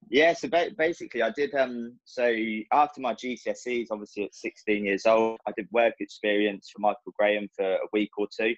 Yeah, 0.10 0.34
so 0.34 0.48
ba- 0.48 0.72
basically, 0.78 1.22
I 1.22 1.32
did. 1.32 1.54
Um, 1.54 1.98
so 2.06 2.34
after 2.72 3.02
my 3.02 3.14
GCSEs, 3.14 3.88
obviously 3.92 4.24
at 4.24 4.36
16 4.36 4.86
years 4.86 5.06
old, 5.06 5.40
I 5.46 5.52
did 5.58 5.68
work 5.72 5.96
experience 6.00 6.70
for 6.74 6.80
Michael 6.80 7.14
Graham 7.18 7.50
for 7.56 7.66
a 7.66 7.88
week 7.92 8.12
or 8.18 8.28
two, 8.40 8.56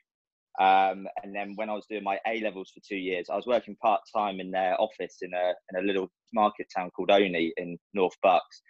um, 0.60 1.08
and 1.24 1.34
then 1.34 1.54
when 1.56 1.70
I 1.70 1.74
was 1.74 1.86
doing 1.90 2.04
my 2.04 2.20
A 2.28 2.42
levels 2.42 2.72
for 2.72 2.82
two 2.88 2.98
years, 2.98 3.28
I 3.32 3.36
was 3.36 3.48
working 3.48 3.76
part 3.82 4.02
time 4.16 4.40
in 4.40 4.52
their 4.52 4.80
office 4.80 5.18
in 5.22 5.34
a 5.34 5.54
in 5.72 5.84
a 5.84 5.88
little 5.88 6.12
market 6.34 6.68
town 6.76 6.92
called 6.92 7.12
Olney 7.12 7.52
in 7.58 7.78
North 7.94 8.16
Bucks, 8.22 8.62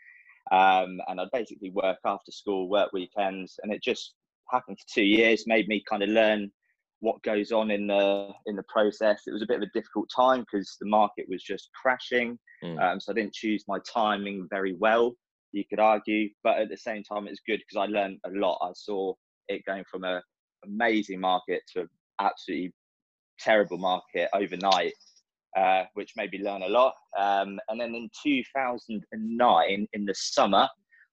um, 0.51 1.01
and 1.07 1.19
I'd 1.19 1.31
basically 1.33 1.71
work 1.71 1.97
after 2.05 2.31
school, 2.31 2.69
work 2.69 2.93
weekends, 2.93 3.59
and 3.61 3.73
it 3.73 3.83
just 3.83 4.13
happened 4.51 4.77
for 4.79 4.93
two 4.93 5.05
years, 5.05 5.47
made 5.47 5.67
me 5.67 5.83
kind 5.89 6.03
of 6.03 6.09
learn 6.09 6.51
what 7.01 7.21
goes 7.23 7.51
on 7.51 7.71
in 7.71 7.87
the 7.87 8.29
in 8.45 8.55
the 8.55 8.63
process. 8.67 9.23
It 9.25 9.31
was 9.31 9.41
a 9.41 9.47
bit 9.47 9.57
of 9.57 9.63
a 9.63 9.71
difficult 9.73 10.09
time 10.15 10.41
because 10.41 10.77
the 10.79 10.87
market 10.87 11.25
was 11.29 11.43
just 11.43 11.69
crashing, 11.81 12.37
mm. 12.63 12.79
um, 12.81 12.99
so 12.99 13.11
I 13.11 13.15
didn't 13.15 13.33
choose 13.33 13.63
my 13.67 13.79
timing 13.91 14.47
very 14.49 14.75
well. 14.79 15.13
You 15.51 15.63
could 15.69 15.79
argue, 15.79 16.29
but 16.43 16.59
at 16.59 16.69
the 16.69 16.77
same 16.77 17.03
time, 17.03 17.27
it's 17.27 17.41
good 17.47 17.59
because 17.59 17.87
I 17.87 17.91
learned 17.91 18.19
a 18.25 18.29
lot. 18.31 18.59
I 18.61 18.71
saw 18.73 19.13
it 19.47 19.65
going 19.65 19.83
from 19.89 20.03
a 20.03 20.21
amazing 20.65 21.19
market 21.19 21.61
to 21.73 21.81
an 21.81 21.89
absolutely 22.19 22.73
terrible 23.39 23.77
market 23.77 24.29
overnight, 24.33 24.93
uh, 25.57 25.83
which 25.93 26.13
made 26.15 26.31
me 26.31 26.43
learn 26.43 26.63
a 26.63 26.67
lot. 26.67 26.93
Um, 27.17 27.59
and 27.69 27.79
then 27.79 27.95
in 27.95 28.09
2009, 28.23 29.87
in 29.93 30.05
the 30.05 30.15
summer, 30.15 30.67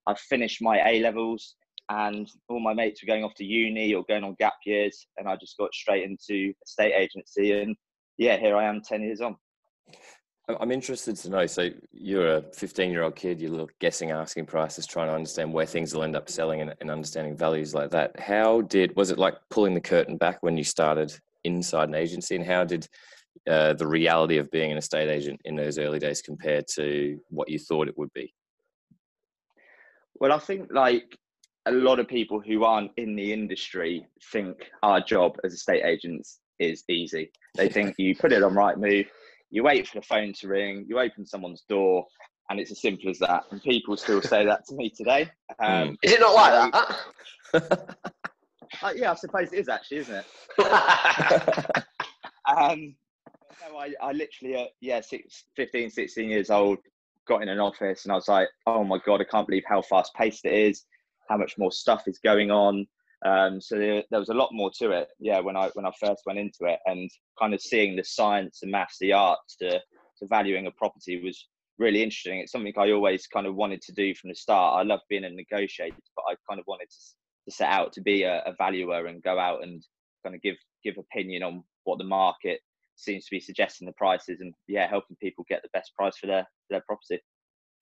I 0.07 0.15
finished 0.15 0.61
my 0.61 0.87
A 0.87 1.01
levels 1.01 1.55
and 1.89 2.29
all 2.49 2.59
my 2.59 2.73
mates 2.73 3.01
were 3.01 3.07
going 3.07 3.23
off 3.23 3.33
to 3.35 3.45
uni 3.45 3.93
or 3.93 4.03
going 4.07 4.23
on 4.23 4.35
gap 4.39 4.55
years 4.65 5.07
and 5.17 5.27
i 5.27 5.35
just 5.35 5.57
got 5.57 5.73
straight 5.73 6.03
into 6.03 6.49
a 6.51 6.67
state 6.67 6.93
agency 6.93 7.53
and 7.53 7.75
yeah 8.17 8.37
here 8.37 8.55
i 8.55 8.63
am 8.63 8.81
10 8.81 9.01
years 9.01 9.21
on. 9.21 9.35
I'm 10.61 10.71
interested 10.71 11.17
to 11.17 11.29
know 11.29 11.45
so 11.45 11.69
you're 11.91 12.37
a 12.37 12.41
15 12.53 12.89
year 12.89 13.03
old 13.03 13.17
kid 13.17 13.41
you're 13.41 13.51
little 13.51 13.69
guessing 13.81 14.11
asking 14.11 14.45
prices 14.45 14.87
trying 14.87 15.07
to 15.07 15.13
understand 15.13 15.51
where 15.51 15.65
things 15.65 15.93
will 15.93 16.03
end 16.03 16.15
up 16.15 16.29
selling 16.29 16.61
and, 16.61 16.73
and 16.79 16.89
understanding 16.89 17.35
values 17.35 17.75
like 17.75 17.91
that. 17.91 18.17
How 18.17 18.61
did 18.61 18.95
was 18.95 19.11
it 19.11 19.19
like 19.19 19.35
pulling 19.49 19.73
the 19.73 19.81
curtain 19.81 20.15
back 20.15 20.41
when 20.41 20.55
you 20.57 20.63
started 20.63 21.13
inside 21.43 21.89
an 21.89 21.95
agency 21.95 22.37
and 22.37 22.45
how 22.45 22.63
did 22.63 22.87
uh, 23.49 23.73
the 23.73 23.87
reality 23.87 24.37
of 24.37 24.49
being 24.49 24.71
an 24.71 24.77
estate 24.77 25.09
agent 25.09 25.39
in 25.43 25.55
those 25.57 25.77
early 25.77 25.99
days 25.99 26.21
compared 26.21 26.65
to 26.75 27.19
what 27.29 27.49
you 27.49 27.59
thought 27.59 27.89
it 27.89 27.97
would 27.97 28.11
be? 28.13 28.33
Well 30.19 30.31
i 30.31 30.39
think 30.39 30.69
like 30.71 31.17
a 31.67 31.71
lot 31.71 31.99
of 31.99 32.07
people 32.07 32.39
who 32.39 32.63
aren't 32.63 32.91
in 32.95 33.15
the 33.15 33.33
industry 33.33 34.07
think 34.31 34.71
our 34.83 35.01
job 35.01 35.37
as 35.43 35.53
estate 35.53 35.83
agents 35.83 36.39
is 36.59 36.83
easy. 36.89 37.29
They 37.55 37.67
think 37.67 37.95
you 37.97 38.15
put 38.15 38.31
it 38.31 38.41
on 38.41 38.53
Rightmove, 38.53 39.07
you 39.49 39.63
wait 39.63 39.87
for 39.87 39.99
the 39.99 40.05
phone 40.05 40.33
to 40.39 40.47
ring, 40.47 40.85
you 40.87 40.99
open 40.99 41.25
someone's 41.25 41.63
door, 41.67 42.05
and 42.49 42.59
it's 42.59 42.71
as 42.71 42.81
simple 42.81 43.09
as 43.09 43.19
that. 43.19 43.43
And 43.51 43.61
people 43.61 43.97
still 43.97 44.21
say 44.21 44.45
that 44.45 44.65
to 44.67 44.75
me 44.75 44.89
today. 44.89 45.29
Um, 45.59 45.97
is 46.01 46.13
it 46.13 46.21
not 46.21 46.33
like 46.33 46.71
that? 46.71 47.97
uh, 48.81 48.93
yeah, 48.95 49.11
I 49.11 49.15
suppose 49.15 49.51
it 49.51 49.59
is 49.59 49.69
actually, 49.69 49.97
isn't 49.97 50.15
it? 50.15 50.25
um, 52.47 52.95
no, 53.69 53.77
I, 53.77 53.93
I 54.01 54.13
literally, 54.13 54.55
uh, 54.55 54.65
yeah, 54.79 55.01
six, 55.01 55.43
15, 55.57 55.89
16 55.89 56.29
years 56.29 56.49
old, 56.49 56.77
got 57.27 57.41
in 57.41 57.49
an 57.49 57.59
office 57.59 58.05
and 58.05 58.13
I 58.13 58.15
was 58.15 58.29
like, 58.29 58.47
oh 58.67 58.85
my 58.85 58.99
God, 59.05 59.19
I 59.19 59.25
can't 59.25 59.45
believe 59.45 59.63
how 59.67 59.81
fast 59.81 60.13
paced 60.13 60.45
it 60.45 60.53
is 60.53 60.85
how 61.29 61.37
much 61.37 61.57
more 61.57 61.71
stuff 61.71 62.03
is 62.07 62.19
going 62.19 62.51
on. 62.51 62.85
Um, 63.25 63.59
so 63.59 63.77
there, 63.77 64.03
there, 64.11 64.19
was 64.19 64.29
a 64.29 64.33
lot 64.33 64.49
more 64.53 64.71
to 64.79 64.91
it. 64.91 65.07
Yeah, 65.19 65.39
when 65.39 65.55
I 65.55 65.69
when 65.73 65.85
I 65.85 65.91
first 65.99 66.21
went 66.25 66.39
into 66.39 66.65
it, 66.65 66.79
and 66.85 67.09
kind 67.39 67.53
of 67.53 67.61
seeing 67.61 67.95
the 67.95 68.03
science, 68.03 68.59
the 68.61 68.67
maths, 68.67 68.97
the 68.99 69.13
art 69.13 69.39
to 69.59 69.71
to 69.71 70.27
valuing 70.27 70.67
a 70.67 70.71
property 70.71 71.21
was 71.23 71.47
really 71.79 72.03
interesting. 72.03 72.39
It's 72.39 72.51
something 72.51 72.73
I 72.77 72.91
always 72.91 73.27
kind 73.27 73.47
of 73.47 73.55
wanted 73.55 73.81
to 73.83 73.93
do 73.93 74.13
from 74.15 74.29
the 74.29 74.35
start. 74.35 74.79
I 74.79 74.83
love 74.83 75.01
being 75.09 75.25
a 75.25 75.29
negotiator, 75.29 75.95
but 76.15 76.25
I 76.27 76.35
kind 76.47 76.59
of 76.59 76.65
wanted 76.67 76.89
to, 76.89 76.97
to 77.49 77.55
set 77.55 77.69
out 77.69 77.93
to 77.93 78.01
be 78.01 78.23
a, 78.23 78.41
a 78.45 78.53
valuer 78.57 79.07
and 79.07 79.21
go 79.23 79.39
out 79.39 79.63
and 79.63 79.83
kind 80.23 80.35
of 80.35 80.41
give 80.41 80.57
give 80.83 80.97
opinion 80.97 81.43
on 81.43 81.63
what 81.83 81.97
the 81.97 82.03
market 82.03 82.59
seems 82.95 83.25
to 83.25 83.31
be 83.31 83.39
suggesting 83.39 83.85
the 83.85 83.93
prices 83.93 84.41
and 84.41 84.53
yeah, 84.67 84.87
helping 84.87 85.15
people 85.17 85.45
get 85.47 85.61
the 85.61 85.69
best 85.73 85.93
price 85.95 86.17
for 86.17 86.27
their 86.27 86.45
their 86.69 86.83
property. 86.85 87.19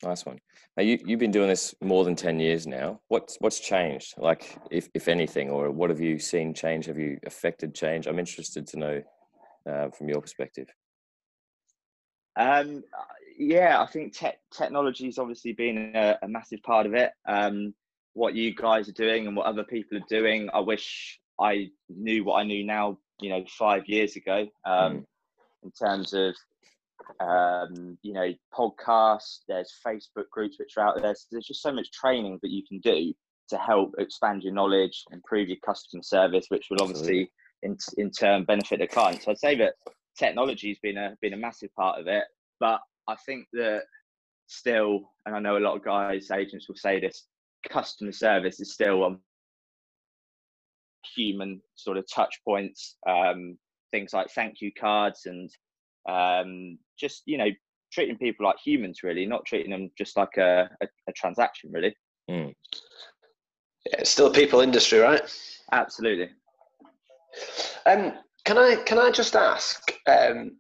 Nice 0.04 0.26
one. 0.26 0.40
Now 0.76 0.84
you 0.84 1.00
you've 1.06 1.20
been 1.20 1.32
doing 1.32 1.48
this 1.48 1.74
more 1.82 2.04
than 2.04 2.16
ten 2.16 2.40
years 2.40 2.68
now. 2.68 3.00
What's 3.08 3.38
what's 3.40 3.60
changed? 3.60 4.16
Like, 4.18 4.58
if 4.70 4.90
if 4.94 5.08
anything, 5.08 5.50
or 5.50 5.72
what 5.72 5.90
have 5.90 6.02
you 6.02 6.20
seen 6.20 6.54
change? 6.54 6.86
Have 6.88 7.00
you 7.00 7.18
affected 7.26 7.74
change? 7.74 8.06
I'm 8.06 8.20
interested 8.20 8.68
to 8.68 8.80
know 8.80 9.02
uh, 9.70 9.90
from 9.90 10.10
your 10.10 10.22
perspective. 10.22 10.68
Um, 12.38 12.84
yeah, 13.38 13.82
I 13.82 13.86
think 13.86 14.14
te- 14.14 14.38
technology 14.54 15.06
has 15.06 15.18
obviously 15.18 15.54
been 15.54 15.94
a, 15.96 16.18
a, 16.22 16.28
massive 16.28 16.62
part 16.64 16.86
of 16.86 16.94
it. 16.94 17.12
Um, 17.26 17.74
what 18.14 18.36
you 18.36 18.54
guys 18.54 18.90
are 18.90 18.94
doing 18.94 19.28
and 19.28 19.36
what 19.36 19.46
other 19.46 19.64
people 19.64 19.98
are 19.98 20.10
doing, 20.10 20.50
I 20.54 20.60
wish 20.60 21.20
I 21.40 21.70
knew 21.90 22.26
what 22.26 22.36
I 22.36 22.44
knew 22.44 22.66
now. 22.66 22.98
You 23.22 23.30
know, 23.30 23.46
five 23.58 23.88
years 23.88 24.18
ago, 24.18 24.46
um, 24.66 24.94
mm. 24.94 25.06
in 25.64 25.72
terms 25.72 26.14
of 26.14 26.36
um, 27.20 27.98
you 28.02 28.14
know, 28.14 28.34
podcasts. 28.54 29.40
There's 29.48 29.72
Facebook 29.86 30.30
groups 30.32 30.58
which 30.60 30.74
are 30.78 30.88
out 30.88 31.02
there. 31.02 31.16
So 31.16 31.28
there's 31.32 31.48
just 31.48 31.62
so 31.62 31.72
much 31.72 31.92
training 31.92 32.40
that 32.42 32.52
you 32.52 32.64
can 32.68 32.80
do 32.80 33.14
to 33.50 33.58
help 33.58 33.94
expand 33.98 34.44
your 34.44 34.54
knowledge, 34.54 35.04
improve 35.12 35.48
your 35.50 35.58
customer 35.66 36.04
service, 36.04 36.46
which 36.50 36.68
will 36.70 36.82
obviously 36.82 37.32
in 37.64 37.78
in 37.98 38.12
turn 38.12 38.44
benefit 38.46 38.80
the 38.80 38.88
client. 38.88 39.24
So 39.24 39.32
I'd 39.32 39.40
say 39.40 39.56
that 39.58 39.74
technology 40.18 40.70
has 40.70 40.80
been 40.82 40.98
a 40.98 41.16
been 41.22 41.34
a 41.34 41.38
massive 41.38 41.74
part 41.76 42.00
of 42.00 42.08
it, 42.08 42.24
but 42.60 42.80
I 43.08 43.16
think 43.26 43.48
that 43.54 43.84
still, 44.48 45.12
and 45.26 45.36
I 45.36 45.40
know 45.40 45.58
a 45.58 45.60
lot 45.60 45.76
of 45.76 45.84
guys, 45.84 46.32
agents 46.32 46.68
will 46.68 46.76
say 46.76 47.00
this, 47.00 47.26
customer 47.70 48.12
service 48.12 48.60
is 48.60 48.74
still 48.74 49.04
on 49.04 49.20
human 51.16 51.62
sort 51.76 51.98
of 51.98 52.06
touch 52.14 52.40
points, 52.44 52.98
um, 53.08 53.58
things 53.92 54.14
like 54.14 54.28
thank 54.32 54.62
you 54.62 54.72
cards 54.80 55.22
and 55.26 55.50
um, 56.08 56.78
just, 57.00 57.24
you 57.26 57.38
know, 57.38 57.50
treating 57.92 58.18
people 58.18 58.46
like 58.46 58.58
humans 58.64 59.02
really, 59.04 59.26
not 59.26 59.46
treating 59.46 59.72
them 59.72 59.90
just 59.98 60.18
like 60.18 60.38
a, 60.38 60.70
a, 60.82 60.88
a 61.08 61.14
transaction 61.14 61.72
really. 61.72 61.96
Mm. 62.30 62.54
Yeah, 63.86 64.00
it's 64.00 64.10
still 64.10 64.28
a 64.28 64.34
people 64.34 64.62
industry, 64.62 65.00
right? 65.00 65.22
Absolutely. 65.72 66.30
Um, 67.86 68.14
can 68.46 68.58
I 68.58 68.76
can 68.86 68.98
I 69.00 69.12
just 69.12 69.36
ask, 69.36 69.92
um, 70.08 70.58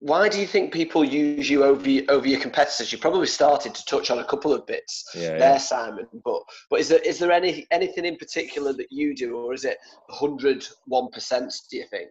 why 0.00 0.28
do 0.28 0.40
you 0.40 0.46
think 0.46 0.72
people 0.72 1.04
use 1.04 1.48
you 1.48 1.64
over 1.64 1.88
over 2.08 2.26
your 2.26 2.40
competitors? 2.40 2.92
You 2.92 2.98
probably 2.98 3.26
started 3.26 3.74
to 3.74 3.84
touch 3.84 4.10
on 4.10 4.18
a 4.18 4.24
couple 4.24 4.52
of 4.52 4.66
bits 4.66 5.04
yeah, 5.14 5.30
there, 5.30 5.38
yeah. 5.38 5.58
Simon. 5.58 6.06
But 6.24 6.42
but 6.70 6.80
is 6.80 6.88
there 6.88 7.00
is 7.00 7.18
there 7.18 7.32
any 7.32 7.66
anything 7.70 8.04
in 8.04 8.16
particular 8.16 8.72
that 8.72 8.90
you 8.90 9.14
do, 9.14 9.36
or 9.36 9.54
is 9.54 9.64
it 9.64 9.78
101 10.08 11.10
percent? 11.10 11.54
Do 11.70 11.76
you 11.76 11.86
think? 11.90 12.10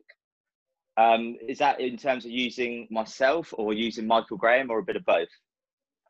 Um, 0.99 1.37
is 1.47 1.57
that 1.59 1.79
in 1.79 1.95
terms 1.95 2.25
of 2.25 2.31
using 2.31 2.85
myself 2.91 3.53
or 3.57 3.73
using 3.73 4.05
Michael 4.05 4.35
Graham 4.35 4.69
or 4.69 4.79
a 4.79 4.83
bit 4.83 4.97
of 4.97 5.05
both? 5.05 5.29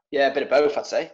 Yeah, 0.10 0.30
a 0.30 0.34
bit 0.34 0.42
of 0.42 0.50
both, 0.50 0.76
I'd 0.76 0.88
say. 0.88 1.12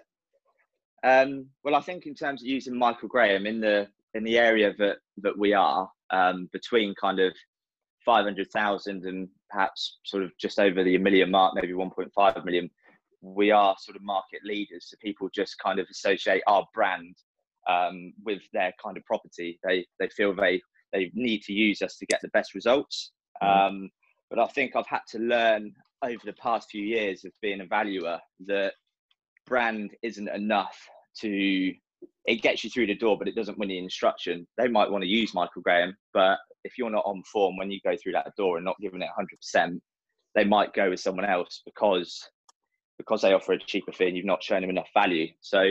Um, 1.04 1.48
well, 1.62 1.76
I 1.76 1.82
think 1.82 2.06
in 2.06 2.16
terms 2.16 2.42
of 2.42 2.48
using 2.48 2.78
Michael 2.78 3.10
Graham 3.10 3.46
in 3.46 3.60
the 3.60 3.88
in 4.14 4.24
the 4.24 4.40
area 4.40 4.74
that 4.80 5.00
that 5.18 5.38
we 5.38 5.54
are 5.54 5.90
um, 6.12 6.50
between 6.54 6.96
kind 6.96 7.20
of 7.20 7.34
500,000 8.06 9.06
and 9.06 9.28
perhaps 9.50 9.98
sort 10.06 10.24
of 10.24 10.32
just 10.40 10.58
over 10.58 10.82
the 10.82 10.98
million 10.98 11.30
mark, 11.30 11.54
maybe 11.56 11.74
1.5 11.74 12.46
million, 12.46 12.70
we 13.22 13.52
are 13.52 13.76
sort 13.80 13.98
of 13.98 14.04
market 14.04 14.40
leaders. 14.46 14.88
So 14.90 14.98
people 15.02 15.28
just 15.36 15.58
kind 15.60 15.80
of 15.80 15.88
associate 15.92 16.44
our 16.48 16.66
brand 16.74 17.18
um, 17.68 18.14
with 18.24 18.42
their 18.54 18.72
kind 18.82 18.96
of 18.96 19.04
property. 19.04 19.60
They 19.68 19.86
they 20.00 20.08
feel 20.08 20.34
they 20.34 20.62
they 20.94 21.12
need 21.14 21.42
to 21.42 21.52
use 21.52 21.82
us 21.82 21.98
to 21.98 22.06
get 22.06 22.22
the 22.22 22.30
best 22.30 22.56
results. 22.56 23.12
Um, 23.42 23.90
but 24.30 24.40
I 24.40 24.48
think 24.48 24.76
I've 24.76 24.88
had 24.88 25.02
to 25.10 25.20
learn 25.20 25.74
over 26.04 26.22
the 26.26 26.34
past 26.34 26.70
few 26.70 26.84
years 26.84 27.26
of 27.26 27.32
being 27.42 27.62
a 27.62 27.66
valuer 27.66 28.20
that 28.48 28.74
brand 29.46 29.96
isn't 30.02 30.30
enough 30.30 30.78
to 31.22 31.74
it 32.26 32.42
gets 32.42 32.64
you 32.64 32.70
through 32.70 32.88
the 32.88 32.96
door, 32.96 33.18
but 33.18 33.28
it 33.28 33.36
doesn't 33.36 33.58
win 33.58 33.70
the 33.70 33.78
instruction. 33.78 34.48
They 34.58 34.68
might 34.68 34.90
want 34.90 35.04
to 35.04 35.10
use 35.10 35.34
Michael 35.34 35.62
Graham, 35.62 35.96
but 36.14 36.40
if 36.64 36.78
you're 36.78 36.90
not 36.90 37.06
on 37.06 37.22
form 37.32 37.56
when 37.56 37.70
you 37.70 37.80
go 37.86 37.96
through 37.96 38.14
that 38.14 38.36
door 38.36 38.58
and 38.58 38.66
not 38.66 38.80
giving 38.82 39.02
it 39.02 39.10
100%, 39.56 39.80
they 40.34 40.44
might 40.44 40.74
go 40.74 40.90
with 40.90 41.00
someone 41.00 41.26
else 41.26 41.62
because 41.66 42.20
because 42.98 43.22
they 43.22 43.34
offer 43.34 43.54
a 43.54 43.60
cheaper 43.60 43.92
fee 43.92 44.08
and 44.08 44.16
you've 44.16 44.26
not 44.26 44.42
shown 44.42 44.62
them 44.62 44.70
enough 44.70 44.88
value. 44.94 45.28
So 45.42 45.62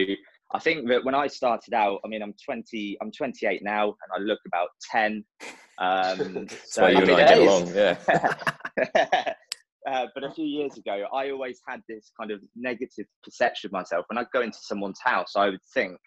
I 0.55 0.61
think 0.61 0.89
that 0.89 1.05
when 1.05 1.17
I 1.17 1.27
started 1.27 1.75
out, 1.75 2.01
I 2.05 2.09
mean, 2.09 2.23
I'm 2.23 2.35
20, 2.45 2.97
I'm 3.03 3.11
28 3.11 3.63
now, 3.65 3.87
and 3.87 4.13
I 4.15 4.19
look 4.21 4.39
about 4.47 4.69
10. 4.89 5.25
Um, 5.79 6.47
why 6.77 6.91
you 6.91 6.99
and 6.99 7.11
I 7.11 7.17
get 7.17 7.39
along, 7.39 7.75
yeah. 7.75 7.99
uh, 9.91 10.07
but 10.15 10.23
a 10.23 10.31
few 10.31 10.47
years 10.47 10.79
ago, 10.79 11.07
I 11.13 11.31
always 11.31 11.61
had 11.67 11.81
this 11.89 12.13
kind 12.19 12.31
of 12.31 12.41
negative 12.55 13.07
perception 13.25 13.69
of 13.69 13.73
myself. 13.73 14.07
When 14.09 14.17
I'd 14.17 14.31
go 14.33 14.43
into 14.43 14.59
someone's 14.61 15.01
house, 15.03 15.33
I 15.35 15.51
would 15.51 15.65
think 15.75 15.99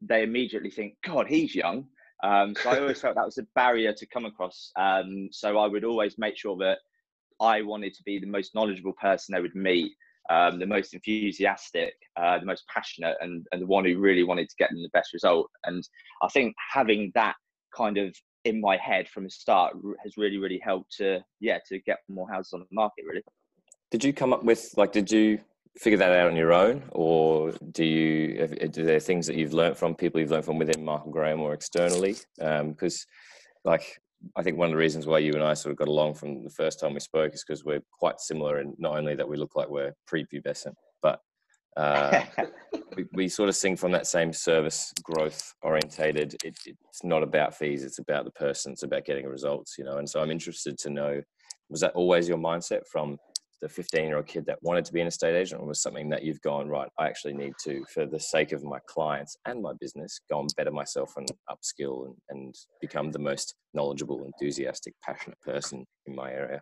they 0.00 0.22
immediately 0.22 0.70
think, 0.70 0.94
"God, 1.04 1.26
he's 1.28 1.54
young." 1.54 1.86
Um, 2.22 2.54
so 2.54 2.70
I 2.70 2.80
always 2.80 3.02
felt 3.02 3.16
that 3.16 3.26
was 3.26 3.36
a 3.36 3.46
barrier 3.54 3.92
to 3.92 4.06
come 4.06 4.24
across. 4.24 4.70
Um, 4.76 5.28
so 5.30 5.58
I 5.58 5.66
would 5.66 5.84
always 5.84 6.16
make 6.16 6.38
sure 6.38 6.56
that 6.56 6.78
I 7.38 7.60
wanted 7.60 7.92
to 7.94 8.02
be 8.04 8.18
the 8.18 8.26
most 8.26 8.54
knowledgeable 8.54 8.94
person 8.94 9.34
they 9.34 9.42
would 9.42 9.54
meet, 9.54 9.92
um, 10.30 10.58
the 10.58 10.66
most 10.66 10.94
enthusiastic, 10.94 11.94
uh, 12.16 12.38
the 12.38 12.46
most 12.46 12.64
passionate, 12.72 13.16
and, 13.20 13.46
and 13.52 13.62
the 13.62 13.66
one 13.66 13.84
who 13.84 13.98
really 13.98 14.24
wanted 14.24 14.48
to 14.48 14.56
get 14.58 14.70
them 14.70 14.82
the 14.82 14.88
best 14.92 15.12
result. 15.12 15.50
And 15.64 15.86
I 16.22 16.28
think 16.28 16.54
having 16.72 17.12
that 17.14 17.36
kind 17.76 17.98
of 17.98 18.14
in 18.44 18.60
my 18.60 18.76
head 18.76 19.08
from 19.08 19.24
the 19.24 19.30
start 19.30 19.74
has 20.02 20.16
really, 20.16 20.38
really 20.38 20.60
helped 20.62 20.96
to, 20.96 21.24
yeah, 21.40 21.58
to 21.68 21.78
get 21.80 21.98
more 22.08 22.28
houses 22.28 22.52
on 22.52 22.60
the 22.60 22.66
market, 22.72 23.04
really. 23.06 23.22
Did 23.90 24.04
you 24.04 24.12
come 24.12 24.32
up 24.32 24.44
with, 24.44 24.70
like, 24.76 24.92
did 24.92 25.10
you 25.10 25.38
figure 25.78 25.98
that 25.98 26.12
out 26.12 26.28
on 26.30 26.36
your 26.36 26.52
own, 26.52 26.82
or 26.90 27.52
do 27.72 27.84
you? 27.84 28.46
Do 28.68 28.84
there 28.84 29.00
things 29.00 29.26
that 29.26 29.36
you've 29.36 29.52
learned 29.52 29.76
from 29.76 29.94
people 29.94 30.20
you've 30.20 30.30
learned 30.30 30.44
from 30.44 30.58
within 30.58 30.84
Michael 30.84 31.10
Graham 31.10 31.40
or 31.40 31.52
externally? 31.52 32.16
Because, 32.38 33.06
um, 33.06 33.70
like, 33.70 34.00
I 34.36 34.42
think 34.42 34.58
one 34.58 34.66
of 34.66 34.72
the 34.72 34.78
reasons 34.78 35.06
why 35.06 35.18
you 35.18 35.32
and 35.32 35.42
I 35.42 35.54
sort 35.54 35.72
of 35.72 35.78
got 35.78 35.88
along 35.88 36.14
from 36.14 36.44
the 36.44 36.50
first 36.50 36.80
time 36.80 36.94
we 36.94 37.00
spoke 37.00 37.34
is 37.34 37.44
because 37.44 37.64
we're 37.64 37.82
quite 37.92 38.20
similar, 38.20 38.58
and 38.58 38.74
not 38.78 38.96
only 38.96 39.14
that 39.14 39.28
we 39.28 39.36
look 39.36 39.56
like 39.56 39.68
we're 39.68 39.94
prepubescent, 40.10 40.74
but 41.02 41.20
uh, 41.76 42.22
we, 42.96 43.06
we, 43.12 43.28
sort 43.28 43.48
of 43.48 43.56
sing 43.56 43.76
from 43.76 43.92
that 43.92 44.06
same 44.06 44.32
service 44.32 44.92
growth 45.02 45.54
orientated. 45.62 46.34
It, 46.44 46.56
it's 46.64 47.04
not 47.04 47.22
about 47.22 47.56
fees; 47.56 47.84
it's 47.84 47.98
about 47.98 48.24
the 48.24 48.30
person. 48.32 48.72
It's 48.72 48.82
about 48.82 49.04
getting 49.04 49.26
results, 49.26 49.76
you 49.78 49.84
know. 49.84 49.98
And 49.98 50.08
so 50.08 50.20
I'm 50.20 50.30
interested 50.30 50.78
to 50.78 50.90
know: 50.90 51.22
was 51.68 51.80
that 51.80 51.92
always 51.94 52.28
your 52.28 52.38
mindset 52.38 52.86
from 52.90 53.18
the 53.64 53.68
15 53.70 54.04
year 54.04 54.18
old 54.18 54.26
kid 54.26 54.44
that 54.44 54.58
wanted 54.60 54.84
to 54.84 54.92
be 54.92 55.00
an 55.00 55.06
estate 55.06 55.34
agent 55.34 55.58
or 55.58 55.66
was 55.66 55.80
something 55.80 56.10
that 56.10 56.22
you've 56.22 56.40
gone 56.42 56.68
right 56.68 56.90
i 56.98 57.06
actually 57.06 57.32
need 57.32 57.54
to 57.58 57.82
for 57.92 58.04
the 58.04 58.20
sake 58.20 58.52
of 58.52 58.62
my 58.62 58.78
clients 58.86 59.38
and 59.46 59.62
my 59.62 59.72
business 59.80 60.20
go 60.30 60.38
and 60.38 60.50
better 60.54 60.70
myself 60.70 61.14
and 61.16 61.26
upskill 61.50 62.04
and, 62.04 62.14
and 62.28 62.54
become 62.82 63.10
the 63.10 63.18
most 63.18 63.54
knowledgeable 63.72 64.22
enthusiastic 64.26 64.92
passionate 65.02 65.40
person 65.40 65.86
in 66.04 66.14
my 66.14 66.30
area. 66.30 66.60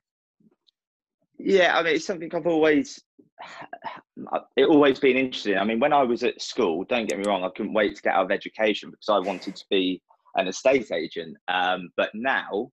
Yeah 1.40 1.76
i 1.76 1.82
mean 1.82 1.96
it's 1.96 2.06
something 2.06 2.30
i've 2.32 2.46
always 2.46 3.02
it 4.56 4.66
always 4.66 5.00
been 5.00 5.16
interesting. 5.16 5.58
I 5.58 5.64
mean 5.64 5.80
when 5.80 5.92
i 5.92 6.04
was 6.04 6.22
at 6.22 6.40
school 6.40 6.84
don't 6.88 7.08
get 7.08 7.18
me 7.18 7.24
wrong 7.26 7.42
i 7.42 7.50
couldn't 7.56 7.74
wait 7.74 7.96
to 7.96 8.02
get 8.02 8.14
out 8.14 8.26
of 8.26 8.30
education 8.30 8.92
because 8.92 9.08
i 9.08 9.18
wanted 9.18 9.56
to 9.56 9.64
be 9.70 10.00
an 10.36 10.46
estate 10.46 10.92
agent 10.92 11.36
um, 11.48 11.90
but 11.96 12.10
now 12.14 12.70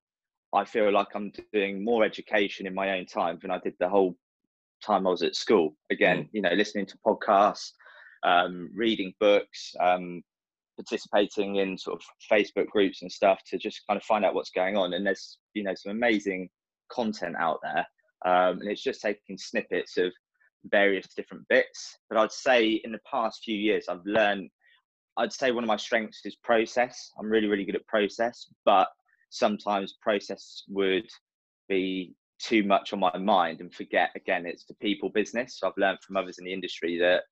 I 0.53 0.65
feel 0.65 0.91
like 0.91 1.07
I'm 1.13 1.31
doing 1.53 1.83
more 1.83 2.03
education 2.03 2.65
in 2.65 2.73
my 2.73 2.97
own 2.97 3.05
time 3.05 3.39
than 3.41 3.51
I 3.51 3.59
did 3.59 3.73
the 3.79 3.89
whole 3.89 4.15
time 4.83 5.05
I 5.05 5.11
was 5.11 5.21
at 5.21 5.35
school. 5.35 5.75
Again, 5.91 6.23
mm. 6.23 6.29
you 6.31 6.41
know, 6.41 6.53
listening 6.53 6.85
to 6.87 6.97
podcasts, 7.05 7.71
um, 8.23 8.69
reading 8.73 9.13
books, 9.19 9.73
um, 9.79 10.21
participating 10.77 11.57
in 11.57 11.77
sort 11.77 12.01
of 12.01 12.05
Facebook 12.31 12.67
groups 12.67 13.01
and 13.01 13.11
stuff 13.11 13.39
to 13.47 13.57
just 13.57 13.81
kind 13.87 13.97
of 13.97 14.03
find 14.03 14.25
out 14.25 14.33
what's 14.33 14.51
going 14.51 14.77
on. 14.77 14.93
And 14.93 15.05
there's, 15.05 15.37
you 15.53 15.63
know, 15.63 15.75
some 15.75 15.91
amazing 15.91 16.49
content 16.91 17.35
out 17.37 17.59
there. 17.61 17.85
Um, 18.25 18.59
and 18.59 18.69
it's 18.69 18.83
just 18.83 19.01
taking 19.01 19.37
snippets 19.37 19.97
of 19.97 20.11
various 20.65 21.07
different 21.15 21.47
bits. 21.47 21.97
But 22.09 22.17
I'd 22.17 22.31
say 22.31 22.81
in 22.83 22.91
the 22.91 22.99
past 23.09 23.41
few 23.43 23.55
years, 23.55 23.85
I've 23.87 24.05
learned, 24.05 24.49
I'd 25.17 25.33
say 25.33 25.51
one 25.51 25.63
of 25.63 25.67
my 25.67 25.77
strengths 25.77 26.21
is 26.25 26.35
process. 26.43 27.11
I'm 27.19 27.29
really, 27.29 27.47
really 27.47 27.65
good 27.65 27.75
at 27.75 27.87
process, 27.87 28.47
but 28.65 28.87
sometimes 29.29 29.97
process 30.01 30.63
would 30.67 31.07
be 31.67 32.15
too 32.39 32.63
much 32.63 32.93
on 32.93 32.99
my 32.99 33.15
mind 33.17 33.59
and 33.59 33.73
forget 33.73 34.11
again 34.15 34.45
it's 34.45 34.65
the 34.65 34.73
people 34.75 35.09
business. 35.09 35.59
So 35.59 35.67
i've 35.67 35.77
learned 35.77 35.99
from 36.05 36.17
others 36.17 36.37
in 36.39 36.45
the 36.45 36.53
industry 36.53 36.97
that 36.99 37.23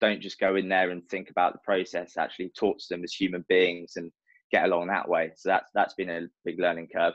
don't 0.00 0.20
just 0.20 0.40
go 0.40 0.56
in 0.56 0.68
there 0.68 0.90
and 0.90 1.06
think 1.08 1.30
about 1.30 1.52
the 1.52 1.60
process 1.64 2.16
actually 2.16 2.50
talk 2.56 2.78
to 2.78 2.86
them 2.90 3.04
as 3.04 3.12
human 3.12 3.44
beings 3.48 3.94
and 3.96 4.10
get 4.50 4.64
along 4.64 4.88
that 4.88 5.08
way. 5.08 5.32
So 5.36 5.48
that's 5.48 5.70
that's 5.74 5.94
been 5.94 6.10
a 6.10 6.26
big 6.44 6.58
learning 6.58 6.88
curve. 6.94 7.14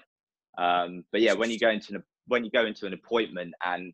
Um, 0.58 1.04
but 1.12 1.22
yeah 1.22 1.34
when 1.34 1.52
you 1.52 1.60
go 1.60 1.70
into 1.70 1.96
an 1.96 2.04
when 2.28 2.44
you 2.44 2.52
go 2.52 2.66
into 2.66 2.86
an 2.86 2.94
appointment 2.94 3.54
and 3.64 3.94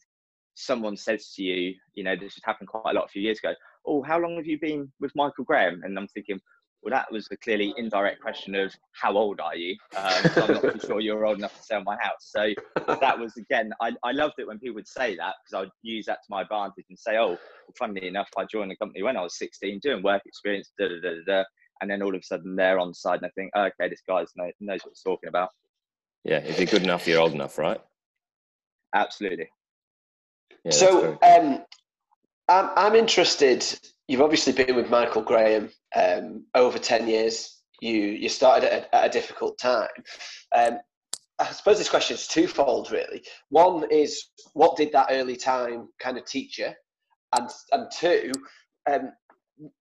someone 0.55 0.95
says 0.95 1.33
to 1.33 1.43
you 1.43 1.73
you 1.93 2.03
know 2.03 2.15
this 2.15 2.35
has 2.35 2.41
happened 2.43 2.69
quite 2.69 2.91
a 2.91 2.93
lot 2.93 3.05
a 3.05 3.09
few 3.09 3.21
years 3.21 3.39
ago 3.39 3.53
oh 3.87 4.01
how 4.03 4.19
long 4.19 4.35
have 4.35 4.45
you 4.45 4.59
been 4.59 4.91
with 4.99 5.11
michael 5.15 5.43
graham? 5.43 5.81
And 5.83 5.97
i'm 5.97 6.07
thinking 6.07 6.39
well, 6.83 6.91
that 6.91 7.11
was 7.11 7.27
a 7.31 7.37
clearly 7.37 7.73
indirect 7.77 8.21
question 8.21 8.55
of 8.55 8.75
how 8.91 9.13
old 9.13 9.39
are 9.39 9.55
you? 9.55 9.77
Um, 9.95 10.23
so 10.33 10.43
I'm 10.43 10.53
not 10.53 10.61
too 10.61 10.79
sure 10.85 10.99
you're 10.99 11.25
old 11.25 11.37
enough 11.37 11.55
to 11.57 11.63
sell 11.63 11.83
my 11.83 11.95
house. 12.01 12.29
So 12.29 12.53
that 12.87 13.17
was 13.17 13.37
again, 13.37 13.71
I, 13.81 13.93
I 14.03 14.11
loved 14.11 14.33
it 14.37 14.47
when 14.47 14.59
people 14.59 14.75
would 14.75 14.87
say 14.87 15.15
that 15.15 15.35
because 15.43 15.57
I 15.57 15.59
would 15.61 15.71
use 15.81 16.05
that 16.07 16.19
to 16.23 16.27
my 16.29 16.41
advantage 16.41 16.85
and 16.89 16.99
say, 16.99 17.17
oh, 17.17 17.29
well, 17.29 17.37
funnily 17.77 18.07
enough, 18.07 18.27
I 18.37 18.43
joined 18.45 18.71
the 18.71 18.75
company 18.75 19.01
when 19.01 19.15
I 19.15 19.21
was 19.21 19.37
16, 19.37 19.79
doing 19.81 20.03
work 20.03 20.23
experience, 20.25 20.71
da 20.77 20.89
da 20.89 20.99
da 21.01 21.13
da. 21.25 21.43
And 21.81 21.89
then 21.89 22.01
all 22.01 22.13
of 22.13 22.19
a 22.19 22.23
sudden 22.23 22.55
they're 22.55 22.79
on 22.79 22.89
the 22.89 22.95
side 22.95 23.21
and 23.21 23.25
I 23.25 23.29
think, 23.35 23.51
oh, 23.55 23.63
okay, 23.63 23.89
this 23.89 24.01
guy 24.07 24.25
knows, 24.35 24.53
knows 24.59 24.81
what 24.83 24.91
he's 24.91 25.01
talking 25.01 25.29
about. 25.29 25.49
Yeah, 26.25 26.39
if 26.39 26.57
you're 26.57 26.67
good 26.67 26.83
enough, 26.83 27.07
you're 27.07 27.19
old 27.19 27.33
enough, 27.33 27.57
right? 27.57 27.81
Absolutely. 28.93 29.49
Yeah, 30.65 30.71
so 30.71 31.17
um, 31.21 31.63
I'm, 32.49 32.69
I'm 32.75 32.95
interested 32.95 33.65
you've 34.07 34.21
obviously 34.21 34.53
been 34.53 34.75
with 34.75 34.89
Michael 34.89 35.21
Graham 35.21 35.69
um, 35.95 36.45
over 36.55 36.77
10 36.77 37.07
years. 37.07 37.61
You, 37.81 37.93
you 37.93 38.29
started 38.29 38.71
at 38.71 38.83
a, 38.83 38.95
at 38.95 39.05
a 39.07 39.09
difficult 39.09 39.57
time. 39.57 39.87
Um, 40.55 40.79
I 41.39 41.45
suppose 41.47 41.77
this 41.77 41.89
question 41.89 42.15
is 42.15 42.27
twofold, 42.27 42.91
really. 42.91 43.23
One 43.49 43.89
is 43.89 44.29
what 44.53 44.77
did 44.77 44.91
that 44.91 45.07
early 45.09 45.35
time 45.35 45.89
kind 45.99 46.17
of 46.17 46.25
teach 46.25 46.59
you, 46.59 46.69
and 47.35 47.49
and 47.71 47.91
two, 47.91 48.31
um, 48.89 49.11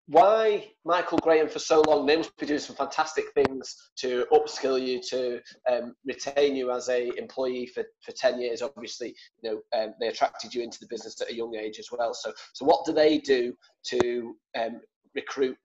why 0.07 0.71
Michael 0.85 1.19
Graham 1.19 1.47
for 1.47 1.59
so 1.59 1.81
long? 1.81 2.05
They 2.05 2.17
must 2.17 2.35
be 2.37 2.47
doing 2.47 2.59
some 2.59 2.75
fantastic 2.75 3.25
things 3.35 3.91
to 3.97 4.25
upskill 4.31 4.81
you, 4.81 4.99
to 5.09 5.39
um, 5.71 5.95
retain 6.05 6.55
you 6.55 6.71
as 6.71 6.89
a 6.89 7.11
employee 7.17 7.67
for, 7.67 7.83
for 8.01 8.11
ten 8.13 8.41
years. 8.41 8.61
Obviously, 8.61 9.15
you 9.41 9.49
know 9.51 9.61
um, 9.79 9.93
they 9.99 10.07
attracted 10.07 10.53
you 10.53 10.63
into 10.63 10.79
the 10.79 10.87
business 10.87 11.21
at 11.21 11.29
a 11.29 11.35
young 11.35 11.55
age 11.55 11.77
as 11.79 11.89
well. 11.91 12.13
So, 12.13 12.33
so 12.53 12.65
what 12.65 12.85
do 12.85 12.93
they 12.93 13.19
do 13.19 13.53
to 13.89 14.35
um, 14.57 14.81
recruit, 15.13 15.57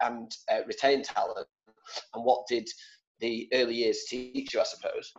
and 0.00 0.34
uh, 0.50 0.60
retain 0.66 1.02
talent? 1.02 1.46
And 2.14 2.24
what 2.24 2.46
did 2.48 2.68
the 3.20 3.48
early 3.52 3.74
years 3.74 4.04
teach 4.08 4.54
you? 4.54 4.60
I 4.60 4.64
suppose. 4.64 5.12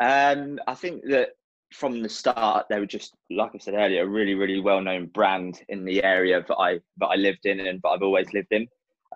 Um, 0.00 0.58
I 0.66 0.74
think 0.74 1.02
that 1.08 1.30
from 1.72 2.02
the 2.02 2.08
start, 2.08 2.66
they 2.68 2.78
were 2.78 2.86
just 2.86 3.14
like 3.30 3.52
I 3.54 3.58
said 3.58 3.74
earlier, 3.74 4.02
a 4.02 4.08
really, 4.08 4.34
really 4.34 4.60
well-known 4.60 5.06
brand 5.06 5.60
in 5.68 5.84
the 5.84 6.02
area 6.02 6.44
that 6.46 6.56
I 6.56 6.80
that 6.98 7.06
I 7.06 7.16
lived 7.16 7.46
in 7.46 7.60
and 7.60 7.80
that 7.82 7.88
I've 7.88 8.02
always 8.02 8.32
lived 8.32 8.52
in. 8.52 8.66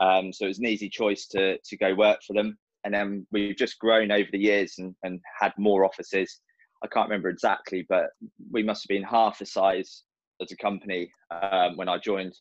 Um, 0.01 0.33
so 0.33 0.45
it 0.45 0.49
was 0.49 0.59
an 0.59 0.67
easy 0.67 0.89
choice 0.89 1.27
to 1.29 1.59
to 1.59 1.77
go 1.77 1.95
work 1.95 2.21
for 2.27 2.35
them. 2.35 2.59
And 2.85 2.95
then 2.95 3.27
we've 3.33 3.57
just 3.57 3.79
grown 3.79 4.13
over 4.13 4.29
the 4.31 4.39
years 4.39 4.75
and, 4.79 4.95
and 5.03 5.21
had 5.41 5.53
more 5.59 5.85
offices. 5.85 6.41
I 6.85 6.87
can't 6.87 7.09
remember 7.09 7.29
exactly, 7.29 7.85
but 7.89 8.07
we 8.53 8.63
must 8.63 8.85
have 8.85 8.95
been 8.95 9.03
half 9.03 9.39
the 9.41 9.47
size 9.47 10.05
as 10.41 10.53
a 10.53 10.57
company 10.57 11.11
um, 11.31 11.77
when 11.77 11.89
I 11.89 11.99
joined 11.99 12.35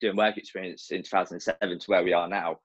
doing 0.00 0.16
work 0.16 0.36
experience 0.36 0.88
in 0.90 1.02
2007 1.02 1.78
to 1.78 1.86
where 1.86 2.02
we 2.02 2.12
are 2.12 2.28
now. 2.28 2.58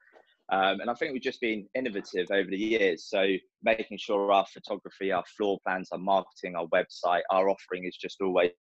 Um, 0.52 0.82
and 0.82 0.90
I 0.90 0.94
think 0.94 1.14
we've 1.14 1.22
just 1.22 1.42
been 1.42 1.66
innovative 1.76 2.28
over 2.32 2.50
the 2.50 2.58
years. 2.58 3.06
So 3.08 3.26
making 3.64 3.98
sure 3.98 4.32
our 4.32 4.46
photography, 4.54 5.12
our 5.12 5.24
floor 5.38 5.58
plans, 5.66 5.90
our 5.92 5.98
marketing, 5.98 6.56
our 6.56 6.68
website, 6.68 7.22
our 7.32 7.50
offering 7.50 7.86
is 7.86 7.96
just 7.96 8.22
always 8.22 8.52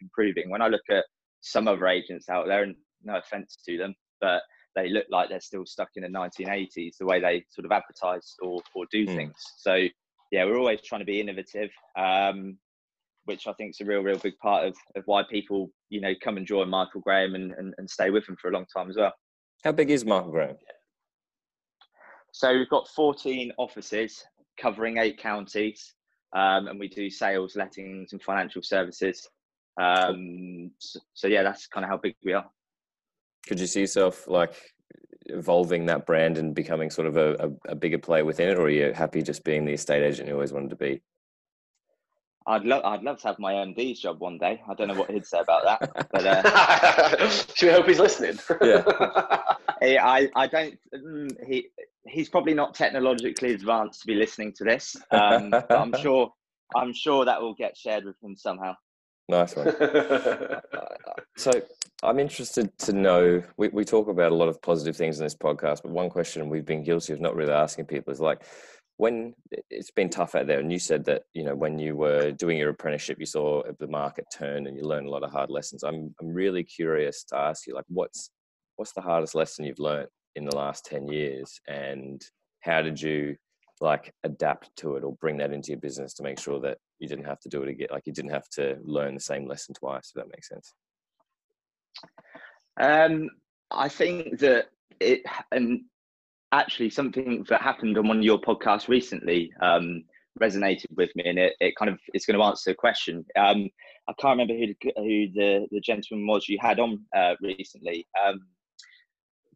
improving. 0.00 0.50
When 0.50 0.62
I 0.62 0.68
look 0.68 0.82
at 0.90 1.04
some 1.40 1.66
other 1.66 1.86
agents 1.86 2.28
out 2.28 2.46
there, 2.46 2.62
and 2.62 2.76
no 3.02 3.16
offense 3.16 3.56
to 3.66 3.78
them, 3.78 3.94
but 4.20 4.42
they 4.76 4.88
look 4.88 5.06
like 5.10 5.28
they're 5.28 5.40
still 5.40 5.66
stuck 5.66 5.88
in 5.96 6.02
the 6.02 6.08
1980s, 6.08 6.96
the 6.98 7.06
way 7.06 7.20
they 7.20 7.44
sort 7.50 7.64
of 7.64 7.72
advertise 7.72 8.34
or, 8.42 8.60
or 8.74 8.84
do 8.92 9.06
mm. 9.06 9.16
things. 9.16 9.34
So 9.56 9.86
yeah, 10.30 10.44
we're 10.44 10.58
always 10.58 10.80
trying 10.82 11.00
to 11.00 11.06
be 11.06 11.20
innovative, 11.20 11.70
um, 11.98 12.56
which 13.24 13.46
I 13.46 13.52
think 13.54 13.70
is 13.70 13.80
a 13.80 13.84
real, 13.84 14.02
real 14.02 14.18
big 14.18 14.36
part 14.38 14.66
of, 14.66 14.76
of 14.94 15.02
why 15.06 15.22
people, 15.28 15.70
you 15.88 16.00
know, 16.00 16.12
come 16.22 16.36
and 16.36 16.46
join 16.46 16.68
Michael 16.68 17.00
Graham 17.00 17.34
and, 17.34 17.52
and, 17.52 17.74
and 17.78 17.90
stay 17.90 18.10
with 18.10 18.28
him 18.28 18.36
for 18.40 18.50
a 18.50 18.52
long 18.52 18.66
time 18.74 18.90
as 18.90 18.96
well. 18.96 19.12
How 19.64 19.72
big 19.72 19.90
is 19.90 20.04
Michael 20.04 20.30
Graham? 20.30 20.56
So 22.32 22.52
we've 22.56 22.68
got 22.68 22.88
14 22.88 23.52
offices 23.58 24.24
covering 24.60 24.98
eight 24.98 25.18
counties, 25.18 25.94
um, 26.34 26.68
and 26.68 26.78
we 26.78 26.88
do 26.88 27.10
sales, 27.10 27.56
lettings, 27.56 28.12
and 28.12 28.22
financial 28.22 28.62
services. 28.62 29.28
Um, 29.80 30.70
so, 30.78 31.00
so, 31.14 31.28
yeah, 31.28 31.42
that's 31.42 31.66
kind 31.66 31.84
of 31.84 31.90
how 31.90 31.96
big 31.96 32.14
we 32.24 32.32
are. 32.34 32.48
Could 33.46 33.58
you 33.58 33.66
see 33.66 33.80
yourself 33.80 34.28
like 34.28 34.54
evolving 35.26 35.86
that 35.86 36.06
brand 36.06 36.38
and 36.38 36.54
becoming 36.54 36.90
sort 36.90 37.06
of 37.06 37.16
a, 37.16 37.34
a, 37.34 37.72
a 37.72 37.74
bigger 37.74 37.98
player 37.98 38.24
within 38.24 38.50
it, 38.50 38.58
or 38.58 38.62
are 38.62 38.70
you 38.70 38.92
happy 38.92 39.22
just 39.22 39.44
being 39.44 39.64
the 39.64 39.72
estate 39.72 40.02
agent 40.02 40.28
you 40.28 40.34
always 40.34 40.52
wanted 40.52 40.70
to 40.70 40.76
be? 40.76 41.00
I'd 42.50 42.64
love, 42.64 42.84
I'd 42.84 43.02
love 43.02 43.20
to 43.20 43.28
have 43.28 43.38
my 43.38 43.52
MD's 43.52 44.00
job 44.00 44.20
one 44.20 44.36
day. 44.36 44.60
I 44.68 44.74
don't 44.74 44.88
know 44.88 44.94
what 44.94 45.10
he'd 45.10 45.24
say 45.24 45.38
about 45.38 45.62
that, 45.64 46.08
but 46.12 46.26
uh, 46.26 47.28
should 47.54 47.68
we 47.68 47.72
hope 47.72 47.86
he's 47.86 48.00
listening? 48.00 48.38
yeah, 48.60 48.82
I, 50.02 50.28
I 50.34 50.46
don't. 50.48 50.76
Mm, 50.92 51.46
he, 51.46 51.68
he's 52.08 52.28
probably 52.28 52.54
not 52.54 52.74
technologically 52.74 53.54
advanced 53.54 54.00
to 54.00 54.06
be 54.08 54.14
listening 54.14 54.52
to 54.54 54.64
this, 54.64 54.96
um, 55.12 55.50
but 55.50 55.70
I'm 55.70 55.94
sure 56.00 56.32
I'm 56.74 56.92
sure 56.92 57.24
that 57.24 57.40
will 57.40 57.54
get 57.54 57.76
shared 57.76 58.04
with 58.04 58.16
him 58.20 58.36
somehow. 58.36 58.74
Nice 59.28 59.54
one. 59.54 59.72
so 61.36 61.52
I'm 62.02 62.18
interested 62.18 62.76
to 62.78 62.92
know. 62.92 63.44
We, 63.56 63.68
we 63.68 63.84
talk 63.84 64.08
about 64.08 64.32
a 64.32 64.34
lot 64.34 64.48
of 64.48 64.60
positive 64.60 64.96
things 64.96 65.20
in 65.20 65.24
this 65.24 65.36
podcast, 65.36 65.82
but 65.82 65.92
one 65.92 66.10
question 66.10 66.48
we've 66.48 66.64
been 66.64 66.82
guilty 66.82 67.12
of 67.12 67.20
not 67.20 67.36
really 67.36 67.52
asking 67.52 67.84
people 67.84 68.12
is 68.12 68.20
like, 68.20 68.42
when 69.00 69.32
it's 69.70 69.90
been 69.90 70.10
tough 70.10 70.34
out 70.34 70.46
there, 70.46 70.60
and 70.60 70.70
you 70.70 70.78
said 70.78 71.06
that 71.06 71.22
you 71.32 71.42
know 71.42 71.54
when 71.54 71.78
you 71.78 71.96
were 71.96 72.32
doing 72.32 72.58
your 72.58 72.68
apprenticeship, 72.68 73.18
you 73.18 73.24
saw 73.24 73.62
the 73.78 73.86
market 73.86 74.26
turn 74.30 74.66
and 74.66 74.76
you 74.76 74.82
learned 74.82 75.06
a 75.06 75.10
lot 75.10 75.22
of 75.22 75.32
hard 75.32 75.48
lessons. 75.48 75.82
I'm 75.82 76.14
I'm 76.20 76.34
really 76.34 76.62
curious 76.62 77.24
to 77.24 77.38
ask 77.38 77.66
you 77.66 77.74
like, 77.74 77.86
what's 77.88 78.30
what's 78.76 78.92
the 78.92 79.00
hardest 79.00 79.34
lesson 79.34 79.64
you've 79.64 79.78
learned 79.78 80.08
in 80.36 80.44
the 80.44 80.54
last 80.54 80.84
10 80.84 81.08
years 81.08 81.60
and 81.66 82.22
how 82.60 82.82
did 82.82 83.00
you 83.00 83.36
like 83.80 84.12
adapt 84.24 84.70
to 84.76 84.96
it 84.96 85.04
or 85.04 85.14
bring 85.16 85.38
that 85.38 85.52
into 85.52 85.72
your 85.72 85.80
business 85.80 86.14
to 86.14 86.22
make 86.22 86.38
sure 86.38 86.60
that 86.60 86.78
you 86.98 87.08
didn't 87.08 87.24
have 87.24 87.40
to 87.40 87.48
do 87.48 87.62
it 87.62 87.68
again 87.68 87.88
like 87.90 88.06
you 88.06 88.12
didn't 88.12 88.30
have 88.30 88.48
to 88.48 88.76
learn 88.84 89.14
the 89.14 89.20
same 89.20 89.46
lesson 89.46 89.74
twice 89.74 90.12
if 90.14 90.14
that 90.14 90.30
makes 90.34 90.48
sense 90.48 90.72
um 92.80 93.28
i 93.70 93.88
think 93.88 94.38
that 94.38 94.66
it 95.00 95.20
and 95.52 95.80
actually 96.52 96.90
something 96.90 97.44
that 97.48 97.62
happened 97.62 97.96
on 97.96 98.08
one 98.08 98.18
of 98.18 98.24
your 98.24 98.40
podcasts 98.40 98.88
recently 98.88 99.52
um 99.62 100.02
resonated 100.40 100.86
with 100.96 101.10
me 101.16 101.24
and 101.26 101.38
it, 101.38 101.54
it 101.60 101.74
kind 101.76 101.90
of 101.90 101.98
is 102.14 102.24
going 102.24 102.38
to 102.38 102.44
answer 102.44 102.70
the 102.70 102.74
question 102.74 103.24
um 103.36 103.68
i 104.08 104.12
can't 104.18 104.38
remember 104.38 104.54
who, 104.54 104.66
who 104.96 105.26
the 105.34 105.66
the 105.70 105.80
gentleman 105.80 106.26
was 106.26 106.48
you 106.48 106.58
had 106.60 106.78
on 106.80 107.04
uh, 107.16 107.34
recently 107.42 108.06
um 108.24 108.40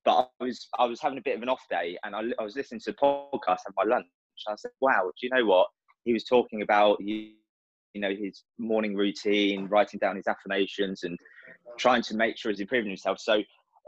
but 0.05 0.31
I 0.41 0.45
was 0.45 0.69
I 0.79 0.85
was 0.85 1.01
having 1.01 1.19
a 1.19 1.23
bit 1.23 1.37
of 1.37 1.43
an 1.43 1.49
off 1.49 1.63
day, 1.71 1.97
and 2.05 2.15
I, 2.15 2.23
I 2.39 2.43
was 2.43 2.57
listening 2.57 2.81
to 2.85 2.93
the 2.93 2.97
podcast 2.99 3.61
at 3.67 3.73
my 3.77 3.85
lunch. 3.85 4.07
And 4.47 4.53
I 4.53 4.57
said, 4.57 4.71
"Wow, 4.81 5.05
do 5.05 5.27
you 5.27 5.31
know 5.35 5.47
what 5.47 5.69
he 6.05 6.13
was 6.13 6.25
talking 6.25 6.63
about? 6.63 6.99
You, 7.01 7.31
you 7.95 8.01
know, 8.01 8.15
his 8.15 8.45
morning 8.59 8.95
routine, 8.95 9.67
writing 9.67 9.99
down 9.99 10.17
his 10.17 10.27
affirmations, 10.27 11.05
and 11.05 11.19
trying 11.79 12.03
to 12.03 12.17
make 12.17 12.37
sure 12.37 12.51
he's 12.51 12.61
improving 12.61 12.91
himself." 12.91 13.19
So 13.19 13.43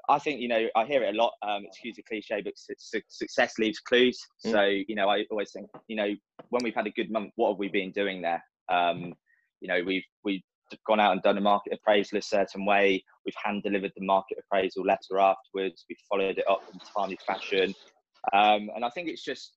I 0.08 0.18
think 0.18 0.40
you 0.40 0.48
know 0.48 0.66
I 0.76 0.84
hear 0.84 1.02
it 1.02 1.14
a 1.14 1.18
lot. 1.18 1.32
Um, 1.42 1.64
excuse 1.66 1.96
the 1.96 2.02
cliche, 2.02 2.42
but 2.42 2.54
su- 2.56 3.00
success 3.08 3.54
leaves 3.58 3.80
clues. 3.80 4.18
Mm. 4.44 4.52
So 4.52 4.62
you 4.64 4.94
know 4.94 5.08
I 5.08 5.24
always 5.30 5.52
think 5.52 5.68
you 5.88 5.96
know 5.96 6.14
when 6.50 6.62
we've 6.62 6.74
had 6.74 6.86
a 6.86 6.90
good 6.90 7.10
month, 7.10 7.32
what 7.36 7.50
have 7.50 7.58
we 7.58 7.68
been 7.68 7.92
doing 7.92 8.22
there? 8.22 8.42
Um, 8.68 9.14
you 9.60 9.68
know 9.68 9.82
we've 9.84 10.04
we've 10.24 10.42
gone 10.86 11.00
out 11.00 11.12
and 11.12 11.22
done 11.22 11.38
a 11.38 11.40
market 11.40 11.72
appraisal 11.72 12.18
a 12.18 12.22
certain 12.22 12.64
way. 12.64 13.02
We've 13.24 13.34
hand 13.42 13.62
delivered 13.62 13.92
the 13.96 14.04
market 14.04 14.38
appraisal 14.38 14.84
letter 14.84 15.18
afterwards. 15.18 15.84
We've 15.88 15.98
followed 16.08 16.38
it 16.38 16.48
up 16.48 16.62
in 16.72 16.78
timely 16.96 17.18
fashion. 17.26 17.74
Um, 18.32 18.70
and 18.74 18.84
I 18.84 18.90
think 18.90 19.08
it's 19.08 19.24
just 19.24 19.52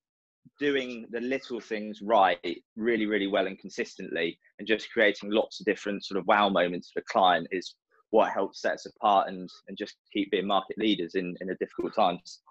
doing 0.60 1.06
the 1.12 1.22
little 1.22 1.60
things 1.60 2.02
right 2.02 2.64
really, 2.76 3.06
really 3.06 3.28
well 3.28 3.48
and 3.48 3.58
consistently 3.60 4.38
and 4.60 4.68
just 4.68 4.92
creating 4.92 5.32
lots 5.32 5.60
of 5.60 5.66
different 5.66 6.06
sort 6.06 6.20
of 6.20 6.28
wow 6.28 6.50
moments 6.50 6.92
for 6.94 7.00
the 7.00 7.06
client 7.10 7.48
is 7.52 7.76
what 8.12 8.32
helps 8.32 8.62
set 8.62 8.74
us 8.74 8.86
apart 8.86 9.28
and, 9.30 9.50
and 9.68 9.78
just 9.78 9.96
keep 10.12 10.32
being 10.32 10.48
market 10.48 10.78
leaders 10.78 11.16
in, 11.16 11.36
in 11.42 11.48
the 11.48 11.56
difficult 11.56 11.94
times. 11.96 12.42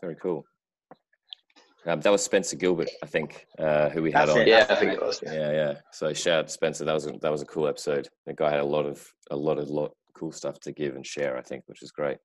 Very 0.00 0.16
cool. 0.16 0.44
Um, 1.86 2.00
that 2.00 2.10
was 2.10 2.22
Spencer 2.22 2.56
Gilbert, 2.56 2.90
I 3.02 3.06
think, 3.06 3.46
uh, 3.58 3.88
who 3.88 4.02
we 4.02 4.12
had 4.12 4.28
That's 4.28 4.36
on. 4.36 4.42
It. 4.42 4.48
Yeah, 4.48 4.66
I 4.68 4.74
think 4.74 4.92
it 4.92 5.00
was. 5.00 5.20
Yeah, 5.24 5.52
yeah. 5.52 5.74
So 5.92 6.12
shout 6.12 6.40
out 6.40 6.50
Spencer. 6.50 6.84
That 6.84 6.92
was 6.92 7.06
a, 7.06 7.12
that 7.22 7.30
was 7.30 7.40
a 7.40 7.46
cool 7.46 7.66
episode. 7.66 8.08
The 8.26 8.34
guy 8.34 8.50
had 8.50 8.60
a 8.60 8.64
lot 8.64 8.84
of 8.84 9.06
a 9.30 9.36
lot 9.36 9.58
of 9.58 9.70
lot 9.70 9.92
cool 10.14 10.32
stuff 10.32 10.60
to 10.60 10.72
give 10.72 10.96
and 10.96 11.06
share. 11.06 11.38
I 11.38 11.42
think, 11.42 11.62
which 11.66 11.82
is 11.82 11.90
great. 11.90 12.18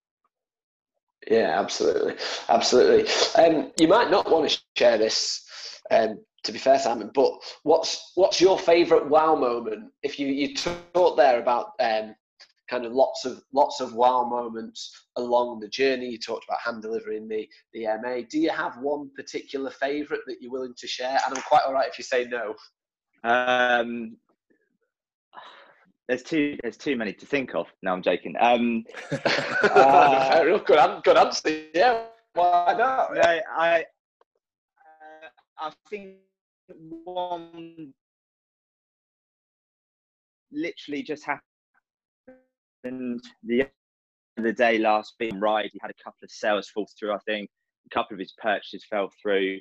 Yeah, 1.30 1.60
absolutely, 1.60 2.16
absolutely. 2.50 3.10
Um, 3.42 3.72
you 3.80 3.88
might 3.88 4.12
not 4.12 4.30
want 4.30 4.50
to 4.50 4.60
share 4.78 4.98
this, 4.98 5.48
um, 5.92 6.20
to 6.44 6.52
be 6.52 6.60
fair, 6.60 6.80
Simon. 6.80 7.12
But 7.14 7.34
what's 7.64 8.12
what's 8.16 8.42
your 8.42 8.60
favourite 8.60 9.08
wow 9.08 9.36
moment? 9.36 9.92
If 10.02 10.20
you 10.20 10.28
you 10.28 10.56
talked 10.56 11.18
there 11.18 11.40
about 11.40 11.72
um, 11.80 12.16
kind 12.70 12.86
of 12.86 12.94
lots 12.94 13.26
of 13.26 13.42
lots 13.54 13.82
of 13.82 13.94
wow 13.94 14.26
moments 14.26 15.08
along 15.18 15.60
the 15.60 15.68
journey. 15.68 16.10
You 16.10 16.18
talked 16.18 16.46
about 16.46 16.60
hand 16.60 16.82
delivering 16.82 17.28
the 17.28 17.48
the 17.74 17.86
MA. 18.02 18.22
Do 18.30 18.40
you 18.40 18.50
have 18.50 18.78
one 18.78 19.10
particular 19.16 19.70
favourite 19.70 20.24
that 20.28 20.38
you're 20.42 20.52
willing 20.52 20.76
to 20.78 20.88
share? 20.88 21.20
And 21.26 21.38
I'm 21.38 21.44
quite 21.44 21.62
all 21.66 21.74
right 21.74 21.90
if 21.90 21.98
you 21.98 22.04
say 22.04 22.26
no. 22.26 22.56
Um, 23.24 24.18
there's 26.08 26.24
too 26.24 26.58
there's 26.62 26.78
too 26.78 26.96
many 26.96 27.14
to 27.14 27.26
think 27.26 27.56
of. 27.56 27.68
No, 27.82 27.94
I'm 27.94 28.02
joking. 28.02 28.36
Um, 28.40 28.84
uh, 29.12 30.44
good, 30.44 31.04
good 31.04 31.18
answer. 31.18 31.64
Yeah, 31.74 32.04
why 32.34 32.76
not? 32.78 33.14
No, 33.14 33.22
I 33.22 33.86
uh, 34.80 35.28
I 35.60 35.72
think 35.90 36.16
one 37.06 37.94
literally 40.52 41.04
just 41.04 41.26
happened 41.26 41.42
the 43.44 43.68
the 44.38 44.54
day 44.54 44.78
last 44.80 45.14
being 45.20 45.40
ride, 45.40 45.70
he 45.72 45.80
had 45.82 45.92
a 45.92 46.04
couple 46.04 46.20
of 46.24 46.32
sales 46.32 46.70
fall 46.70 46.88
through. 47.00 47.14
I 47.14 47.20
think 47.26 47.50
a 47.86 47.90
couple 47.94 48.16
of 48.16 48.20
his 48.20 48.34
purchases 48.42 48.86
fell 48.90 49.12
through, 49.22 49.60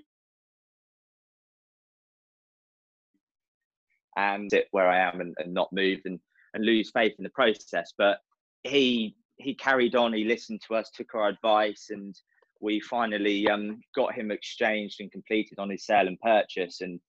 and 4.17 4.51
sit 4.51 4.67
where 4.71 4.89
I 4.89 4.99
am 4.99 5.21
and, 5.21 5.35
and 5.39 5.53
not 5.53 5.73
move 5.73 6.01
and, 6.05 6.19
and 6.55 6.65
lose 6.65 6.91
faith 6.91 7.15
in 7.19 7.25
the 7.25 7.31
process. 7.31 7.93
But 7.97 8.19
he 8.65 9.17
he 9.37 9.55
carried 9.55 9.95
on. 9.95 10.13
He 10.13 10.25
listened 10.25 10.63
to 10.67 10.75
us, 10.75 10.91
took 10.91 11.15
our 11.15 11.29
advice, 11.29 11.89
and 11.91 12.15
we 12.61 12.81
finally 12.81 13.49
um, 13.49 13.81
got 13.95 14.15
him 14.15 14.31
exchanged 14.31 15.01
and 15.01 15.11
completed 15.11 15.59
on 15.59 15.71
his 15.71 15.85
sale 15.85 16.07
and 16.07 16.21
purchase. 16.21 16.81
And 16.81 17.01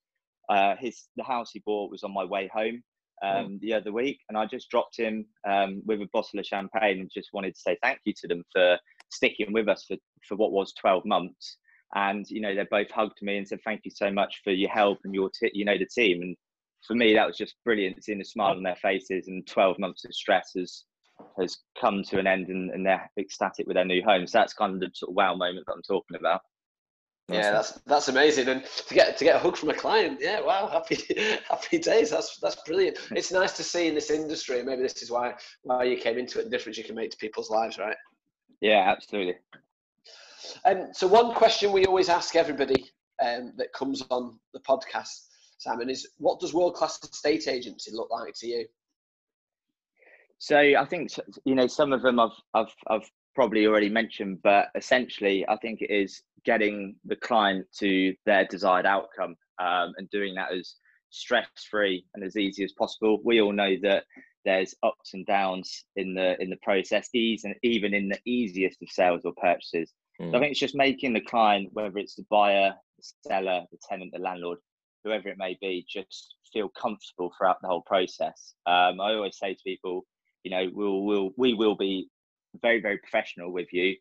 uh, 0.50 0.76
his 0.80 1.08
the 1.16 1.24
house 1.24 1.52
he 1.54 1.62
bought 1.66 1.92
was 1.92 2.04
on 2.04 2.14
my 2.14 2.26
way 2.26 2.50
home 2.54 2.82
um, 3.24 3.46
mm. 3.46 3.60
the 3.62 3.74
other 3.74 3.92
week, 3.92 4.20
and 4.30 4.38
I 4.38 4.46
just 4.46 4.70
dropped 4.70 4.98
him 4.98 5.26
um, 5.48 5.82
with 5.86 6.02
a 6.02 6.10
bottle 6.12 6.40
of 6.40 6.46
champagne 6.46 7.00
and 7.00 7.12
just 7.14 7.30
wanted 7.34 7.56
to 7.56 7.62
say 7.62 7.78
thank 7.82 8.00
you 8.06 8.14
to 8.22 8.28
them 8.28 8.44
for 8.52 8.78
sticking 9.12 9.54
with 9.54 9.70
us 9.70 9.86
for, 9.88 9.98
for 10.28 10.36
what 10.36 10.52
was 10.52 10.74
12 10.74 11.06
months. 11.06 11.58
And 11.96 12.26
you 12.30 12.42
know, 12.42 12.56
they 12.56 12.66
both 12.70 12.90
hugged 12.90 13.22
me 13.22 13.38
and 13.38 13.48
said 13.48 13.60
thank 13.64 13.82
you 13.84 13.92
so 13.94 14.12
much 14.12 14.42
for 14.44 14.52
your 14.52 14.72
help 14.72 15.00
and 15.04 15.14
your 15.14 15.30
t- 15.30 15.52
you 15.54 15.64
know 15.64 15.78
the 15.78 15.86
team. 15.86 16.22
And 16.22 16.36
for 16.88 16.96
me, 16.96 17.14
that 17.14 17.28
was 17.28 17.38
just 17.38 17.56
brilliant 17.64 18.04
seeing 18.04 18.20
the 18.20 18.26
smile 18.26 18.56
on 18.56 18.64
their 18.64 18.76
faces. 18.76 19.28
And 19.28 19.46
12 19.48 19.80
months 19.80 20.06
of 20.06 20.14
stress 20.14 20.52
has 20.58 20.84
has 21.40 21.58
come 21.80 22.04
to 22.04 22.20
an 22.20 22.28
end, 22.28 22.48
and, 22.48 22.72
and 22.72 22.86
they're 22.86 23.10
ecstatic 23.18 23.68
with 23.68 23.76
their 23.76 23.86
new 23.86 24.04
home. 24.04 24.28
So 24.28 24.40
that's 24.40 24.54
kind 24.54 24.74
of 24.74 24.80
the 24.80 24.90
sort 24.94 25.12
of 25.12 25.16
wow 25.16 25.36
moment 25.36 25.66
that 25.68 25.74
I'm 25.74 25.82
talking 25.84 26.18
about. 26.18 26.42
Yeah, 27.30 27.52
that's 27.52 27.72
that's 27.86 28.10
amazing, 28.10 28.50
and 28.50 28.66
to 28.66 28.94
get 28.94 29.18
to 29.18 29.24
get 29.24 29.38
a 29.38 29.40
hug 29.40 29.56
from 29.56 29.70
a 29.70 29.74
client, 29.74 30.20
yeah, 30.22 30.42
wow, 30.42 30.68
happy 30.68 30.98
happy 31.50 31.80
days. 31.80 32.10
That's 32.10 32.38
that's 32.40 32.58
brilliant. 32.66 32.98
It's 33.12 33.32
nice 33.32 33.54
to 33.54 33.64
see 33.64 33.88
in 33.88 33.96
this 33.96 34.12
industry. 34.12 34.62
Maybe 34.62 34.82
this 34.82 35.02
is 35.02 35.10
why 35.10 35.36
why 35.62 35.86
you 35.86 35.96
came 35.96 36.18
into 36.18 36.40
it. 36.40 36.46
The 36.46 36.50
difference 36.50 36.78
you 36.78 36.84
can 36.84 36.96
make 36.96 37.12
to 37.12 37.18
people's 37.18 37.50
lives, 37.50 37.78
right? 37.78 37.96
Yeah, 38.60 38.84
absolutely. 38.92 39.36
Um, 40.66 40.90
so 40.92 41.08
one 41.08 41.34
question 41.34 41.72
we 41.72 41.86
always 41.86 42.10
ask 42.10 42.36
everybody 42.36 42.92
um, 43.24 43.54
that 43.56 43.72
comes 43.72 44.04
on 44.10 44.38
the 44.54 44.60
podcast, 44.60 45.28
Simon, 45.64 45.90
is 45.90 46.08
what 46.18 46.42
does 46.42 46.54
world 46.54 46.76
class 46.76 47.00
estate 47.04 47.48
agency 47.48 47.92
look 47.94 48.10
like 48.12 48.34
to 48.36 48.48
you? 48.48 48.66
So 50.38 50.58
I 50.58 50.86
think 50.86 51.10
you 51.46 51.56
know 51.56 51.68
some 51.68 51.94
of 51.94 52.02
them 52.02 52.20
I've 52.20 52.38
I've 52.54 52.76
I've 52.88 53.10
probably 53.34 53.66
already 53.66 53.90
mentioned, 53.90 54.40
but 54.44 54.68
essentially 54.76 55.46
I 55.48 55.56
think 55.58 55.82
it 55.82 55.90
is 55.90 56.22
getting 56.44 56.96
the 57.06 57.16
client 57.16 57.66
to 57.80 58.14
their 58.26 58.46
desired 58.46 58.86
outcome 58.86 59.36
um, 59.60 59.94
and 59.98 60.10
doing 60.10 60.36
that 60.36 60.52
as 60.52 60.76
stress 61.12 61.48
free 61.72 62.06
and 62.14 62.26
as 62.26 62.36
easy 62.36 62.66
as 62.66 62.74
possible. 62.74 63.22
We 63.24 63.42
all 63.42 63.54
know 63.54 63.76
that 63.84 64.04
there's 64.44 64.76
ups 64.84 65.14
and 65.14 65.26
downs 65.26 65.86
in 65.96 66.14
the 66.14 66.36
in 66.42 66.50
the 66.50 66.60
process, 66.62 67.08
ease 67.14 67.46
and 67.46 67.56
even 67.64 67.94
in 67.94 68.10
the 68.10 68.20
easiest 68.26 68.82
of 68.82 68.90
sales 68.90 69.22
or 69.24 69.32
purchases. 69.42 69.94
Mm. 70.20 70.26
So 70.26 70.26
I 70.26 70.26
hmm. 70.26 70.42
think 70.42 70.52
it's 70.52 70.60
just 70.60 70.76
making 70.76 71.14
the 71.14 71.22
client, 71.22 71.70
whether 71.72 71.98
it's 71.98 72.16
the 72.16 72.26
buyer, 72.30 72.74
the 72.98 73.30
seller, 73.30 73.62
the 73.72 73.78
tenant, 73.90 74.12
the 74.14 74.20
landlord, 74.20 74.60
whoever 75.04 75.30
it 75.30 75.38
may 75.38 75.58
be, 75.62 75.86
just 75.90 76.36
feel 76.52 76.70
comfortable 76.70 77.34
throughout 77.38 77.58
the 77.62 77.68
whole 77.68 77.82
process. 77.82 78.54
Um, 78.66 79.02
I 79.02 79.14
always 79.14 79.38
say 79.38 79.54
to 79.54 79.64
people, 79.66 80.06
you 80.44 80.52
know, 80.52 80.70
we'll, 80.74 81.02
we'll 81.04 81.32
we 81.38 81.54
will 81.54 81.76
be 81.76 82.10
very 82.62 82.82
very 82.82 82.98
professional 82.98 83.52
with 83.52 83.68
you, 83.72 83.96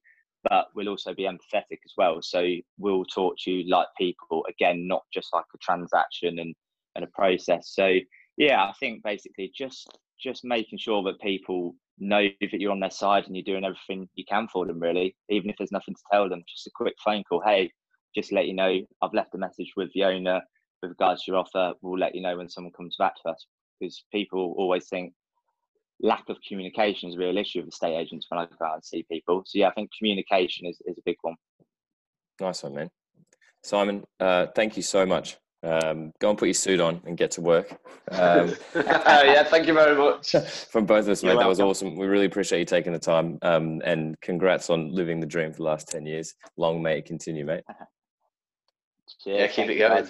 but 0.49 0.67
we'll 0.75 0.89
also 0.89 1.15
be 1.15 1.25
empathetic 1.25 1.79
as 1.85 1.93
well. 1.97 2.21
So 2.21 2.47
we'll 2.79 3.05
talk 3.05 3.37
to 3.45 3.51
you 3.51 3.71
like 3.71 3.87
people 3.97 4.45
again, 4.49 4.87
not 4.87 5.03
just 5.13 5.29
like 5.33 5.45
a 5.55 5.59
transaction 5.59 6.39
and 6.39 6.55
and 6.95 7.05
a 7.05 7.09
process. 7.09 7.71
So 7.75 7.95
yeah, 8.37 8.63
I 8.65 8.73
think 8.79 9.03
basically 9.03 9.53
just 9.57 9.99
just 10.23 10.45
making 10.45 10.79
sure 10.79 11.03
that 11.05 11.21
people 11.21 11.75
know 11.99 12.27
that 12.41 12.61
you're 12.61 12.73
on 12.73 12.81
their 12.81 12.91
side 12.91 13.25
and 13.27 13.37
you're 13.37 13.45
doing 13.45 13.65
everything 13.65 14.09
you 14.15 14.25
can 14.29 14.49
for 14.49 14.67
them 14.67 14.81
really 14.81 15.15
even 15.29 15.51
if 15.51 15.57
there's 15.57 15.73
nothing 15.73 15.95
to 15.95 16.03
tell 16.11 16.29
them 16.29 16.43
just 16.49 16.67
a 16.67 16.71
quick 16.75 16.95
phone 17.05 17.23
call 17.25 17.43
hey 17.45 17.71
just 18.15 18.33
let 18.33 18.47
you 18.47 18.55
know 18.55 18.81
i've 19.03 19.15
left 19.15 19.35
a 19.35 19.39
message 19.39 19.73
with 19.77 19.91
the 19.95 20.03
owner 20.03 20.41
with 20.83 20.91
regards 20.91 21.25
to 21.25 21.31
your 21.31 21.41
offer 21.41 21.73
we'll 21.81 21.99
let 21.99 22.15
you 22.15 22.21
know 22.21 22.37
when 22.37 22.49
someone 22.49 22.73
comes 22.73 22.97
back 22.99 23.15
to 23.23 23.31
us 23.31 23.47
because 23.81 24.05
people 24.13 24.55
always 24.57 24.89
think 24.89 25.13
lack 26.01 26.29
of 26.29 26.37
communication 26.47 27.09
is 27.09 27.15
a 27.15 27.19
real 27.19 27.39
issue 27.39 27.61
with 27.61 27.69
estate 27.69 27.97
agents 27.97 28.27
when 28.29 28.41
i 28.41 28.45
go 28.45 28.67
out 28.67 28.75
and 28.75 28.85
see 28.85 29.05
people 29.11 29.43
so 29.47 29.59
yeah 29.59 29.69
i 29.69 29.73
think 29.73 29.91
communication 29.97 30.67
is, 30.67 30.79
is 30.87 30.99
a 30.99 31.03
big 31.05 31.17
one 31.23 31.37
nice 32.41 32.63
one 32.63 32.75
man 32.75 32.91
simon 33.63 34.03
uh, 34.21 34.47
thank 34.55 34.77
you 34.77 34.83
so 34.83 35.07
much 35.07 35.37
um, 35.65 36.13
go 36.19 36.31
and 36.31 36.39
put 36.39 36.47
your 36.47 36.55
suit 36.55 36.81
on 36.81 37.01
and 37.07 37.17
get 37.17 37.31
to 37.33 37.41
work. 37.41 37.79
Um, 38.11 38.55
yeah, 38.75 39.45
thank 39.45 39.67
you 39.67 39.75
very 39.75 39.97
much. 39.97 40.33
From 40.71 40.87
both 40.87 41.05
of 41.05 41.11
us, 41.11 41.23
mate, 41.23 41.39
that 41.39 41.49
was 41.49 41.61
awesome. 41.61 41.97
We 41.97 42.07
really 42.07 42.27
appreciate 42.27 42.59
you 42.59 42.65
taking 42.65 42.93
the 42.93 42.99
time. 42.99 43.39
Um, 43.43 43.81
and 43.85 44.21
congrats 44.21 44.71
on 44.71 44.93
living 44.93 45.21
the 45.21 45.27
dream 45.27 45.53
for 45.53 45.59
the 45.59 45.65
last 45.65 45.89
10 45.89 46.05
years. 46.05 46.35
Long 46.57 46.83
may 46.83 46.99
it 46.99 47.07
continue, 47.07 47.45
mate. 47.45 47.63
yeah, 49.25 49.47
keep 49.47 49.69
it 49.69 49.79
going. 49.79 50.09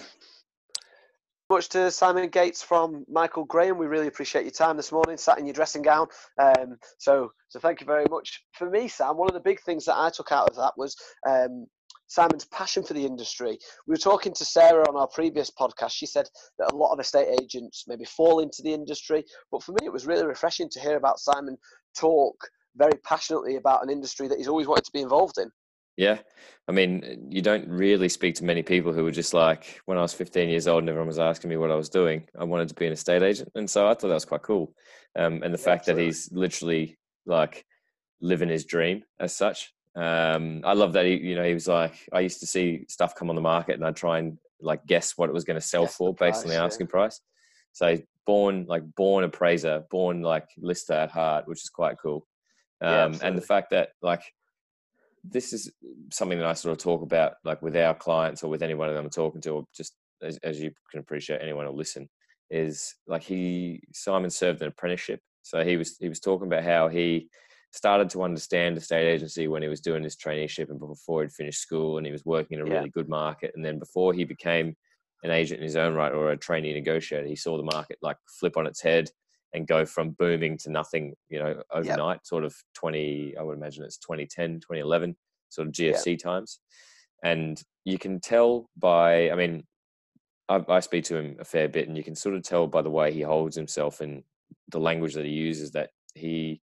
Much 1.49 1.67
to 1.69 1.91
Simon 1.91 2.29
Gates 2.29 2.63
from 2.63 3.05
Michael 3.09 3.43
Graham. 3.43 3.77
We 3.77 3.85
really 3.85 4.07
appreciate 4.07 4.45
your 4.45 4.51
time 4.51 4.77
this 4.77 4.93
morning, 4.93 5.17
sat 5.17 5.37
in 5.37 5.45
your 5.45 5.53
dressing 5.53 5.81
gown. 5.81 6.07
Um, 6.41 6.77
so, 6.97 7.31
so 7.49 7.59
thank 7.59 7.81
you 7.81 7.85
very 7.85 8.05
much. 8.09 8.43
For 8.53 8.69
me, 8.69 8.87
Sam, 8.87 9.17
one 9.17 9.27
of 9.27 9.33
the 9.33 9.41
big 9.41 9.59
things 9.61 9.85
that 9.85 9.97
I 9.97 10.09
took 10.09 10.31
out 10.31 10.49
of 10.49 10.55
that 10.55 10.73
was 10.77 10.95
um, 11.29 11.67
Simon's 12.07 12.45
passion 12.45 12.83
for 12.83 12.93
the 12.93 13.05
industry. 13.05 13.57
We 13.85 13.91
were 13.91 13.97
talking 13.97 14.33
to 14.33 14.45
Sarah 14.45 14.87
on 14.87 14.95
our 14.95 15.07
previous 15.07 15.51
podcast. 15.51 15.91
She 15.91 16.05
said 16.05 16.29
that 16.59 16.71
a 16.71 16.75
lot 16.75 16.93
of 16.93 16.99
estate 16.99 17.37
agents 17.41 17.83
maybe 17.87 18.05
fall 18.05 18.39
into 18.39 18.61
the 18.63 18.73
industry, 18.73 19.25
but 19.51 19.61
for 19.63 19.73
me, 19.73 19.85
it 19.85 19.93
was 19.93 20.07
really 20.07 20.25
refreshing 20.25 20.69
to 20.69 20.79
hear 20.79 20.95
about 20.95 21.19
Simon 21.19 21.57
talk 21.95 22.35
very 22.75 22.97
passionately 23.03 23.57
about 23.57 23.83
an 23.83 23.89
industry 23.89 24.27
that 24.29 24.37
he's 24.37 24.47
always 24.47 24.67
wanted 24.67 24.85
to 24.85 24.93
be 24.93 25.01
involved 25.01 25.37
in. 25.37 25.51
Yeah. 25.97 26.19
I 26.67 26.71
mean, 26.71 27.27
you 27.29 27.41
don't 27.41 27.67
really 27.67 28.09
speak 28.09 28.35
to 28.35 28.45
many 28.45 28.63
people 28.63 28.93
who 28.93 29.03
were 29.03 29.11
just 29.11 29.33
like, 29.33 29.81
when 29.85 29.97
I 29.97 30.01
was 30.01 30.13
15 30.13 30.49
years 30.49 30.67
old 30.67 30.83
and 30.83 30.89
everyone 30.89 31.07
was 31.07 31.19
asking 31.19 31.49
me 31.49 31.57
what 31.57 31.71
I 31.71 31.75
was 31.75 31.89
doing, 31.89 32.27
I 32.37 32.45
wanted 32.45 32.69
to 32.69 32.75
be 32.75 32.87
an 32.87 32.93
estate 32.93 33.21
agent. 33.21 33.51
And 33.55 33.69
so 33.69 33.85
I 33.87 33.93
thought 33.93 34.07
that 34.07 34.13
was 34.13 34.25
quite 34.25 34.43
cool. 34.43 34.73
Um, 35.15 35.43
and 35.43 35.53
the 35.53 35.59
yeah, 35.59 35.65
fact 35.65 35.81
absolutely. 35.81 36.03
that 36.03 36.07
he's 36.07 36.29
literally 36.31 36.97
like 37.25 37.65
living 38.21 38.49
his 38.49 38.65
dream 38.65 39.03
as 39.19 39.35
such 39.35 39.73
um, 39.95 40.61
I 40.63 40.73
love 40.73 40.93
that 40.93 41.05
he, 41.05 41.17
you 41.17 41.35
know, 41.35 41.43
he 41.43 41.53
was 41.53 41.67
like, 41.67 41.93
I 42.11 42.21
used 42.21 42.39
to 42.39 42.47
see 42.47 42.85
stuff 42.87 43.15
come 43.15 43.29
on 43.29 43.35
the 43.35 43.41
market 43.41 43.75
and 43.75 43.85
I'd 43.85 43.95
try 43.95 44.19
and 44.19 44.37
like 44.59 44.85
guess 44.85 45.17
what 45.17 45.29
it 45.29 45.33
was 45.33 45.43
going 45.43 45.59
to 45.59 45.65
sell 45.65 45.83
guess 45.83 45.95
for 45.95 46.13
based 46.13 46.17
price, 46.17 46.43
on 46.43 46.49
the 46.49 46.55
asking 46.55 46.87
yeah. 46.87 46.91
price. 46.91 47.21
So 47.73 47.97
born 48.25 48.65
like 48.67 48.83
born 48.95 49.23
appraiser, 49.23 49.83
born 49.91 50.21
like 50.21 50.47
lister 50.57 50.93
at 50.93 51.11
heart, 51.11 51.47
which 51.47 51.63
is 51.63 51.69
quite 51.69 51.97
cool. 52.01 52.25
Um, 52.81 53.13
yeah, 53.13 53.19
and 53.21 53.37
the 53.37 53.41
fact 53.41 53.69
that 53.69 53.89
like 54.01 54.23
this 55.23 55.53
is 55.53 55.71
something 56.11 56.37
that 56.37 56.47
I 56.47 56.53
sort 56.53 56.73
of 56.73 56.83
talk 56.83 57.01
about 57.01 57.33
like 57.43 57.61
with 57.61 57.75
our 57.75 57.93
clients 57.93 58.43
or 58.43 58.49
with 58.49 58.61
anyone 58.61 58.89
that 58.89 58.97
I'm 58.97 59.09
talking 59.09 59.41
to, 59.41 59.49
or 59.51 59.65
just 59.75 59.93
as, 60.21 60.37
as 60.43 60.59
you 60.59 60.71
can 60.91 60.99
appreciate, 60.99 61.41
anyone 61.41 61.65
will 61.65 61.75
listen. 61.75 62.09
Is 62.49 62.93
like 63.07 63.23
he 63.23 63.81
Simon 63.93 64.29
served 64.29 64.61
an 64.61 64.67
apprenticeship, 64.67 65.21
so 65.41 65.63
he 65.63 65.77
was 65.77 65.97
he 65.97 66.09
was 66.09 66.19
talking 66.19 66.47
about 66.47 66.63
how 66.63 66.87
he 66.87 67.29
started 67.71 68.09
to 68.11 68.21
understand 68.21 68.77
the 68.77 68.81
state 68.81 69.07
agency 69.07 69.47
when 69.47 69.63
he 69.63 69.67
was 69.67 69.81
doing 69.81 70.03
his 70.03 70.15
traineeship 70.15 70.69
and 70.69 70.79
before 70.79 71.23
he'd 71.23 71.31
finished 71.31 71.59
school 71.59 71.97
and 71.97 72.05
he 72.05 72.11
was 72.11 72.23
working 72.23 72.59
in 72.59 72.65
a 72.65 72.69
yeah. 72.69 72.77
really 72.77 72.89
good 72.89 73.09
market. 73.09 73.51
And 73.55 73.65
then 73.65 73.79
before 73.79 74.13
he 74.13 74.23
became 74.25 74.75
an 75.23 75.31
agent 75.31 75.59
in 75.59 75.63
his 75.63 75.75
own 75.75 75.95
right 75.95 76.13
or 76.13 76.31
a 76.31 76.37
trainee 76.37 76.73
negotiator, 76.73 77.25
he 77.25 77.35
saw 77.35 77.57
the 77.57 77.63
market 77.63 77.97
like 78.03 78.17
flip 78.39 78.57
on 78.57 78.67
its 78.67 78.81
head 78.81 79.09
and 79.53 79.67
go 79.67 79.85
from 79.85 80.11
booming 80.11 80.57
to 80.59 80.71
nothing, 80.71 81.13
you 81.29 81.39
know, 81.39 81.61
overnight, 81.71 82.17
yep. 82.17 82.25
sort 82.25 82.43
of 82.43 82.55
20, 82.75 83.35
I 83.37 83.43
would 83.43 83.57
imagine 83.57 83.83
it's 83.83 83.97
2010, 83.97 84.61
2011, 84.61 85.15
sort 85.49 85.67
of 85.67 85.73
GFC 85.73 86.11
yep. 86.11 86.19
times. 86.19 86.59
And 87.23 87.61
you 87.85 87.97
can 87.97 88.19
tell 88.19 88.69
by, 88.77 89.29
I 89.29 89.35
mean, 89.35 89.63
I, 90.49 90.61
I 90.67 90.79
speak 90.79 91.05
to 91.05 91.17
him 91.17 91.37
a 91.39 91.45
fair 91.45 91.69
bit 91.69 91.87
and 91.87 91.95
you 91.95 92.03
can 92.03 92.15
sort 92.15 92.35
of 92.35 92.43
tell 92.43 92.67
by 92.67 92.81
the 92.81 92.89
way 92.89 93.13
he 93.13 93.21
holds 93.21 93.55
himself 93.55 94.01
and 94.01 94.23
the 94.69 94.79
language 94.79 95.13
that 95.13 95.25
he 95.25 95.31
uses 95.31 95.71
that 95.71 95.91
he 96.15 96.61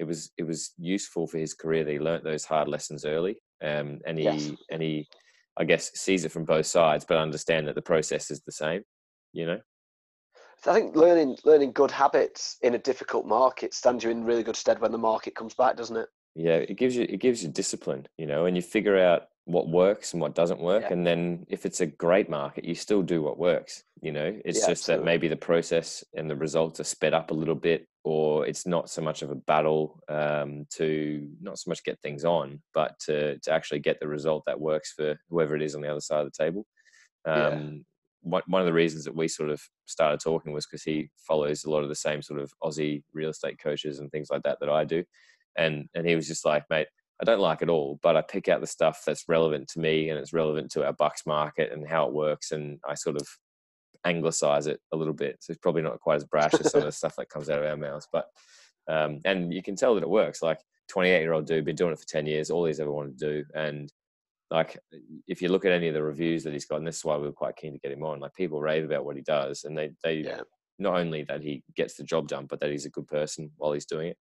it 0.00 0.04
was 0.04 0.30
it 0.38 0.44
was 0.44 0.72
useful 0.78 1.26
for 1.26 1.38
his 1.38 1.52
career 1.52 1.84
that 1.84 1.92
he 1.92 1.98
learnt 1.98 2.24
those 2.24 2.44
hard 2.46 2.68
lessons 2.68 3.04
early, 3.04 3.36
um, 3.62 4.00
and 4.06 4.16
he 4.18 4.24
yes. 4.24 4.50
and 4.70 4.82
he, 4.82 5.06
I 5.58 5.64
guess, 5.64 5.90
sees 5.94 6.24
it 6.24 6.32
from 6.32 6.46
both 6.46 6.66
sides, 6.66 7.04
but 7.06 7.18
understand 7.18 7.68
that 7.68 7.74
the 7.74 7.82
process 7.82 8.30
is 8.30 8.40
the 8.40 8.52
same. 8.52 8.82
You 9.34 9.46
know. 9.46 9.60
I 10.66 10.74
think 10.74 10.96
learning 10.96 11.38
learning 11.44 11.72
good 11.72 11.90
habits 11.90 12.58
in 12.62 12.74
a 12.74 12.78
difficult 12.78 13.26
market 13.26 13.74
stands 13.74 14.04
you 14.04 14.10
in 14.10 14.24
really 14.24 14.42
good 14.42 14.56
stead 14.56 14.80
when 14.80 14.92
the 14.92 14.98
market 14.98 15.34
comes 15.34 15.54
back, 15.54 15.76
doesn't 15.76 15.96
it? 15.96 16.08
Yeah, 16.34 16.56
it 16.56 16.76
gives 16.76 16.96
you 16.96 17.06
it 17.08 17.18
gives 17.18 17.42
you 17.42 17.48
discipline, 17.48 18.06
you 18.18 18.26
know, 18.26 18.46
and 18.46 18.56
you 18.56 18.62
figure 18.62 18.98
out 18.98 19.28
what 19.46 19.68
works 19.68 20.12
and 20.12 20.20
what 20.20 20.34
doesn't 20.34 20.60
work, 20.60 20.82
yeah. 20.82 20.92
and 20.92 21.06
then 21.06 21.46
if 21.48 21.66
it's 21.66 21.80
a 21.80 21.86
great 21.86 22.28
market, 22.28 22.64
you 22.64 22.74
still 22.74 23.02
do 23.02 23.22
what 23.22 23.38
works. 23.38 23.82
You 24.00 24.12
know, 24.12 24.38
it's 24.44 24.60
yeah, 24.60 24.68
just 24.68 24.82
absolutely. 24.82 25.02
that 25.02 25.04
maybe 25.04 25.28
the 25.28 25.36
process 25.36 26.04
and 26.14 26.30
the 26.30 26.36
results 26.36 26.80
are 26.80 26.84
sped 26.84 27.14
up 27.14 27.30
a 27.30 27.34
little 27.34 27.54
bit, 27.54 27.86
or 28.04 28.46
it's 28.46 28.66
not 28.66 28.88
so 28.88 29.02
much 29.02 29.22
of 29.22 29.30
a 29.30 29.34
battle 29.34 30.00
um, 30.08 30.66
to 30.74 31.28
not 31.40 31.58
so 31.58 31.70
much 31.70 31.82
get 31.84 32.00
things 32.00 32.24
on, 32.24 32.62
but 32.74 32.98
to 33.00 33.38
to 33.40 33.52
actually 33.52 33.80
get 33.80 33.98
the 33.98 34.08
result 34.08 34.44
that 34.46 34.60
works 34.60 34.92
for 34.92 35.18
whoever 35.30 35.56
it 35.56 35.62
is 35.62 35.74
on 35.74 35.80
the 35.80 35.90
other 35.90 36.00
side 36.00 36.20
of 36.20 36.32
the 36.32 36.44
table. 36.44 36.66
Um. 37.24 37.84
One, 38.22 38.60
of 38.60 38.66
the 38.66 38.72
reasons 38.72 39.04
that 39.04 39.16
we 39.16 39.28
sort 39.28 39.50
of 39.50 39.62
started 39.86 40.20
talking 40.20 40.52
was 40.52 40.66
because 40.66 40.82
he 40.82 41.08
follows 41.16 41.64
a 41.64 41.70
lot 41.70 41.82
of 41.82 41.88
the 41.88 41.94
same 41.94 42.22
sort 42.22 42.40
of 42.40 42.52
Aussie 42.62 43.02
real 43.12 43.30
estate 43.30 43.58
coaches 43.62 43.98
and 43.98 44.10
things 44.10 44.28
like 44.30 44.42
that 44.42 44.58
that 44.60 44.68
I 44.68 44.84
do, 44.84 45.04
and 45.56 45.88
and 45.94 46.06
he 46.06 46.16
was 46.16 46.28
just 46.28 46.44
like, 46.44 46.64
mate, 46.70 46.88
I 47.20 47.24
don't 47.24 47.40
like 47.40 47.62
it 47.62 47.68
all, 47.68 47.98
but 48.02 48.16
I 48.16 48.22
pick 48.22 48.48
out 48.48 48.60
the 48.60 48.66
stuff 48.66 49.02
that's 49.06 49.28
relevant 49.28 49.68
to 49.68 49.80
me 49.80 50.10
and 50.10 50.18
it's 50.18 50.32
relevant 50.32 50.70
to 50.72 50.84
our 50.84 50.92
Bucks 50.92 51.22
market 51.26 51.72
and 51.72 51.88
how 51.88 52.06
it 52.06 52.12
works, 52.12 52.52
and 52.52 52.78
I 52.88 52.94
sort 52.94 53.16
of 53.16 53.26
anglicize 54.04 54.66
it 54.66 54.80
a 54.92 54.96
little 54.96 55.14
bit. 55.14 55.36
So 55.40 55.52
it's 55.52 55.60
probably 55.60 55.82
not 55.82 56.00
quite 56.00 56.16
as 56.16 56.24
brash 56.24 56.54
as 56.54 56.70
some 56.70 56.80
of 56.80 56.86
the 56.86 56.92
stuff 56.92 57.16
that 57.16 57.28
comes 57.28 57.50
out 57.50 57.58
of 57.58 57.66
our 57.66 57.76
mouths, 57.76 58.08
but 58.12 58.26
um, 58.88 59.20
and 59.24 59.52
you 59.52 59.62
can 59.62 59.76
tell 59.76 59.94
that 59.94 60.02
it 60.02 60.10
works. 60.10 60.42
Like 60.42 60.60
28 60.88 61.20
year 61.20 61.32
old 61.32 61.46
dude, 61.46 61.64
been 61.64 61.76
doing 61.76 61.92
it 61.92 61.98
for 61.98 62.06
10 62.06 62.26
years, 62.26 62.50
all 62.50 62.64
he's 62.64 62.80
ever 62.80 62.92
wanted 62.92 63.18
to 63.18 63.26
do, 63.26 63.44
and 63.54 63.90
like 64.50 64.78
if 65.28 65.40
you 65.42 65.48
look 65.48 65.64
at 65.64 65.72
any 65.72 65.88
of 65.88 65.94
the 65.94 66.02
reviews 66.02 66.44
that 66.44 66.52
he's 66.52 66.64
got, 66.66 66.76
and 66.76 66.86
this 66.86 66.98
is 66.98 67.04
why 67.04 67.16
we 67.16 67.26
were 67.26 67.32
quite 67.32 67.56
keen 67.56 67.72
to 67.72 67.78
get 67.78 67.92
him 67.92 68.02
on. 68.02 68.20
Like 68.20 68.34
people 68.34 68.60
rave 68.60 68.84
about 68.84 69.04
what 69.04 69.16
he 69.16 69.22
does, 69.22 69.64
and 69.64 69.76
they 69.76 69.92
they 70.02 70.16
Yeah. 70.18 70.42
not 70.78 70.98
only 70.98 71.22
that 71.24 71.42
he 71.42 71.62
gets 71.76 71.94
the 71.94 72.04
job 72.04 72.28
done, 72.28 72.46
but 72.46 72.60
that 72.60 72.70
he's 72.70 72.86
a 72.86 72.90
good 72.90 73.06
person 73.06 73.50
while 73.56 73.72
he's 73.72 73.86
doing 73.86 74.08
it. 74.08 74.18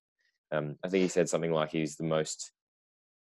Um, 0.51 0.77
I 0.83 0.89
think 0.89 1.03
he 1.03 1.07
said 1.07 1.29
something 1.29 1.51
like 1.51 1.71
he's 1.71 1.95
the 1.95 2.03
most 2.03 2.51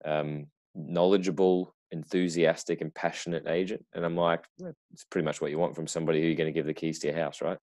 um, 0.06 0.48
knowledgeable, 0.76 1.76
enthusiastic, 1.92 2.82
and 2.82 2.94
passionate 2.94 3.48
agent. 3.48 3.86
And 3.94 4.06
I'm 4.06 4.16
like, 4.16 4.46
it's 4.94 5.04
pretty 5.06 5.26
much 5.26 5.42
what 5.42 5.52
you 5.52 5.60
want 5.60 5.76
from 5.76 5.88
somebody 5.88 6.22
who 6.22 6.28
you're 6.28 6.36
going 6.36 6.54
to 6.54 6.58
give 6.58 6.66
the 6.66 6.74
keys 6.74 7.00
to 7.00 7.08
your 7.08 7.18
house, 7.18 7.42
right? 7.42 7.58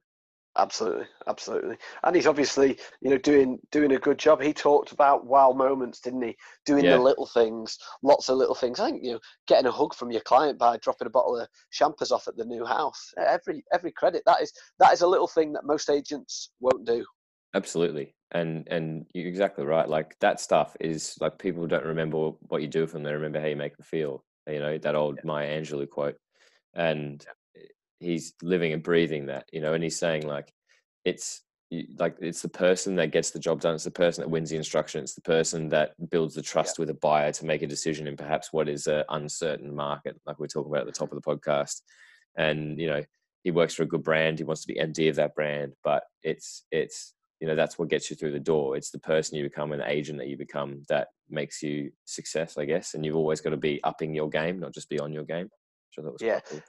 Absolutely, 0.58 1.06
absolutely, 1.26 1.76
and 2.02 2.16
he's 2.16 2.26
obviously 2.26 2.78
you 3.02 3.10
know 3.10 3.18
doing 3.18 3.58
doing 3.70 3.92
a 3.92 3.98
good 3.98 4.18
job. 4.18 4.40
He 4.40 4.54
talked 4.54 4.90
about 4.90 5.26
wow 5.26 5.52
moments, 5.52 6.00
didn't 6.00 6.22
he? 6.22 6.34
Doing 6.64 6.84
Yeah. 6.84 6.96
the 6.96 7.02
little 7.02 7.26
things, 7.26 7.78
lots 8.02 8.30
of 8.30 8.38
little 8.38 8.54
things. 8.54 8.80
I 8.80 8.90
think 8.90 9.04
you 9.04 9.12
know 9.12 9.20
getting 9.46 9.66
a 9.66 9.70
hug 9.70 9.92
from 9.92 10.10
your 10.10 10.22
client 10.22 10.58
by 10.58 10.78
dropping 10.78 11.08
a 11.08 11.10
bottle 11.10 11.38
of 11.38 11.48
champers 11.70 12.10
off 12.10 12.26
at 12.26 12.36
the 12.38 12.44
new 12.46 12.64
house. 12.64 13.12
Every 13.18 13.64
every 13.70 13.92
credit 13.92 14.22
that 14.24 14.40
is 14.40 14.50
that 14.78 14.94
is 14.94 15.02
a 15.02 15.06
little 15.06 15.26
thing 15.28 15.52
that 15.52 15.64
most 15.66 15.90
agents 15.90 16.50
won't 16.60 16.86
do. 16.86 17.04
Absolutely. 17.54 18.14
And 18.32 18.66
and 18.70 19.06
you're 19.12 19.28
exactly 19.28 19.64
right. 19.66 19.88
Like 19.88 20.18
that 20.20 20.40
stuff 20.40 20.74
is 20.80 21.18
like 21.20 21.38
people 21.38 21.66
don't 21.66 21.84
remember 21.84 22.30
what 22.48 22.62
you 22.62 22.68
do 22.68 22.86
for 22.86 22.94
them; 22.94 23.02
they 23.02 23.12
remember 23.12 23.40
how 23.40 23.46
you 23.46 23.56
make 23.56 23.76
them 23.76 23.84
feel. 23.84 24.24
You 24.48 24.60
know 24.60 24.78
that 24.78 24.94
old 24.94 25.22
Maya 25.22 25.60
Angelou 25.60 25.88
quote, 25.88 26.16
and 26.74 27.24
he's 28.00 28.34
living 28.42 28.72
and 28.72 28.82
breathing 28.82 29.26
that. 29.26 29.48
You 29.52 29.60
know, 29.60 29.74
and 29.74 29.82
he's 29.82 29.98
saying 29.98 30.26
like 30.26 30.52
it's 31.04 31.42
like 31.98 32.16
it's 32.20 32.42
the 32.42 32.48
person 32.48 32.94
that 32.96 33.10
gets 33.10 33.30
the 33.30 33.38
job 33.38 33.60
done. 33.60 33.74
It's 33.74 33.84
the 33.84 33.90
person 33.90 34.22
that 34.22 34.30
wins 34.30 34.50
the 34.50 34.56
instruction. 34.56 35.02
It's 35.02 35.14
the 35.14 35.20
person 35.22 35.68
that 35.70 35.94
builds 36.10 36.34
the 36.34 36.42
trust 36.42 36.78
with 36.78 36.90
a 36.90 36.94
buyer 36.94 37.32
to 37.32 37.46
make 37.46 37.62
a 37.62 37.66
decision 37.66 38.06
in 38.06 38.16
perhaps 38.16 38.52
what 38.52 38.68
is 38.68 38.86
an 38.86 39.04
uncertain 39.08 39.74
market, 39.74 40.20
like 40.26 40.38
we're 40.38 40.46
talking 40.46 40.70
about 40.70 40.82
at 40.82 40.86
the 40.86 40.92
top 40.92 41.08
mm-hmm. 41.08 41.16
of 41.16 41.24
the 41.24 41.50
podcast. 41.50 41.82
And 42.36 42.78
you 42.78 42.86
know, 42.86 43.02
he 43.42 43.50
works 43.50 43.74
for 43.74 43.82
a 43.82 43.88
good 43.88 44.04
brand. 44.04 44.38
He 44.38 44.44
wants 44.44 44.64
to 44.64 44.72
be 44.72 44.78
MD 44.78 45.08
of 45.08 45.16
that 45.16 45.34
brand, 45.34 45.72
but 45.82 46.04
it's 46.22 46.64
it's 46.70 47.14
you 47.40 47.48
know 47.48 47.56
that's 47.56 47.78
what 47.78 47.88
gets 47.88 48.10
you 48.10 48.16
through 48.16 48.32
the 48.32 48.40
door. 48.40 48.76
It's 48.76 48.90
the 48.90 48.98
person 48.98 49.36
you 49.36 49.42
become, 49.44 49.72
an 49.72 49.82
agent 49.82 50.18
that 50.18 50.28
you 50.28 50.36
become, 50.36 50.82
that 50.88 51.08
makes 51.28 51.62
you 51.62 51.90
success, 52.04 52.56
I 52.56 52.64
guess. 52.64 52.94
And 52.94 53.04
you've 53.04 53.16
always 53.16 53.40
got 53.40 53.50
to 53.50 53.56
be 53.56 53.82
upping 53.82 54.14
your 54.14 54.28
game, 54.28 54.60
not 54.60 54.72
just 54.72 54.88
be 54.88 55.00
on 55.00 55.12
your 55.12 55.24
game. 55.24 55.44
Which 55.46 55.98
I 55.98 56.02
thought 56.02 56.12
was 56.12 56.22
Yeah. 56.22 56.40
cool. 56.40 56.60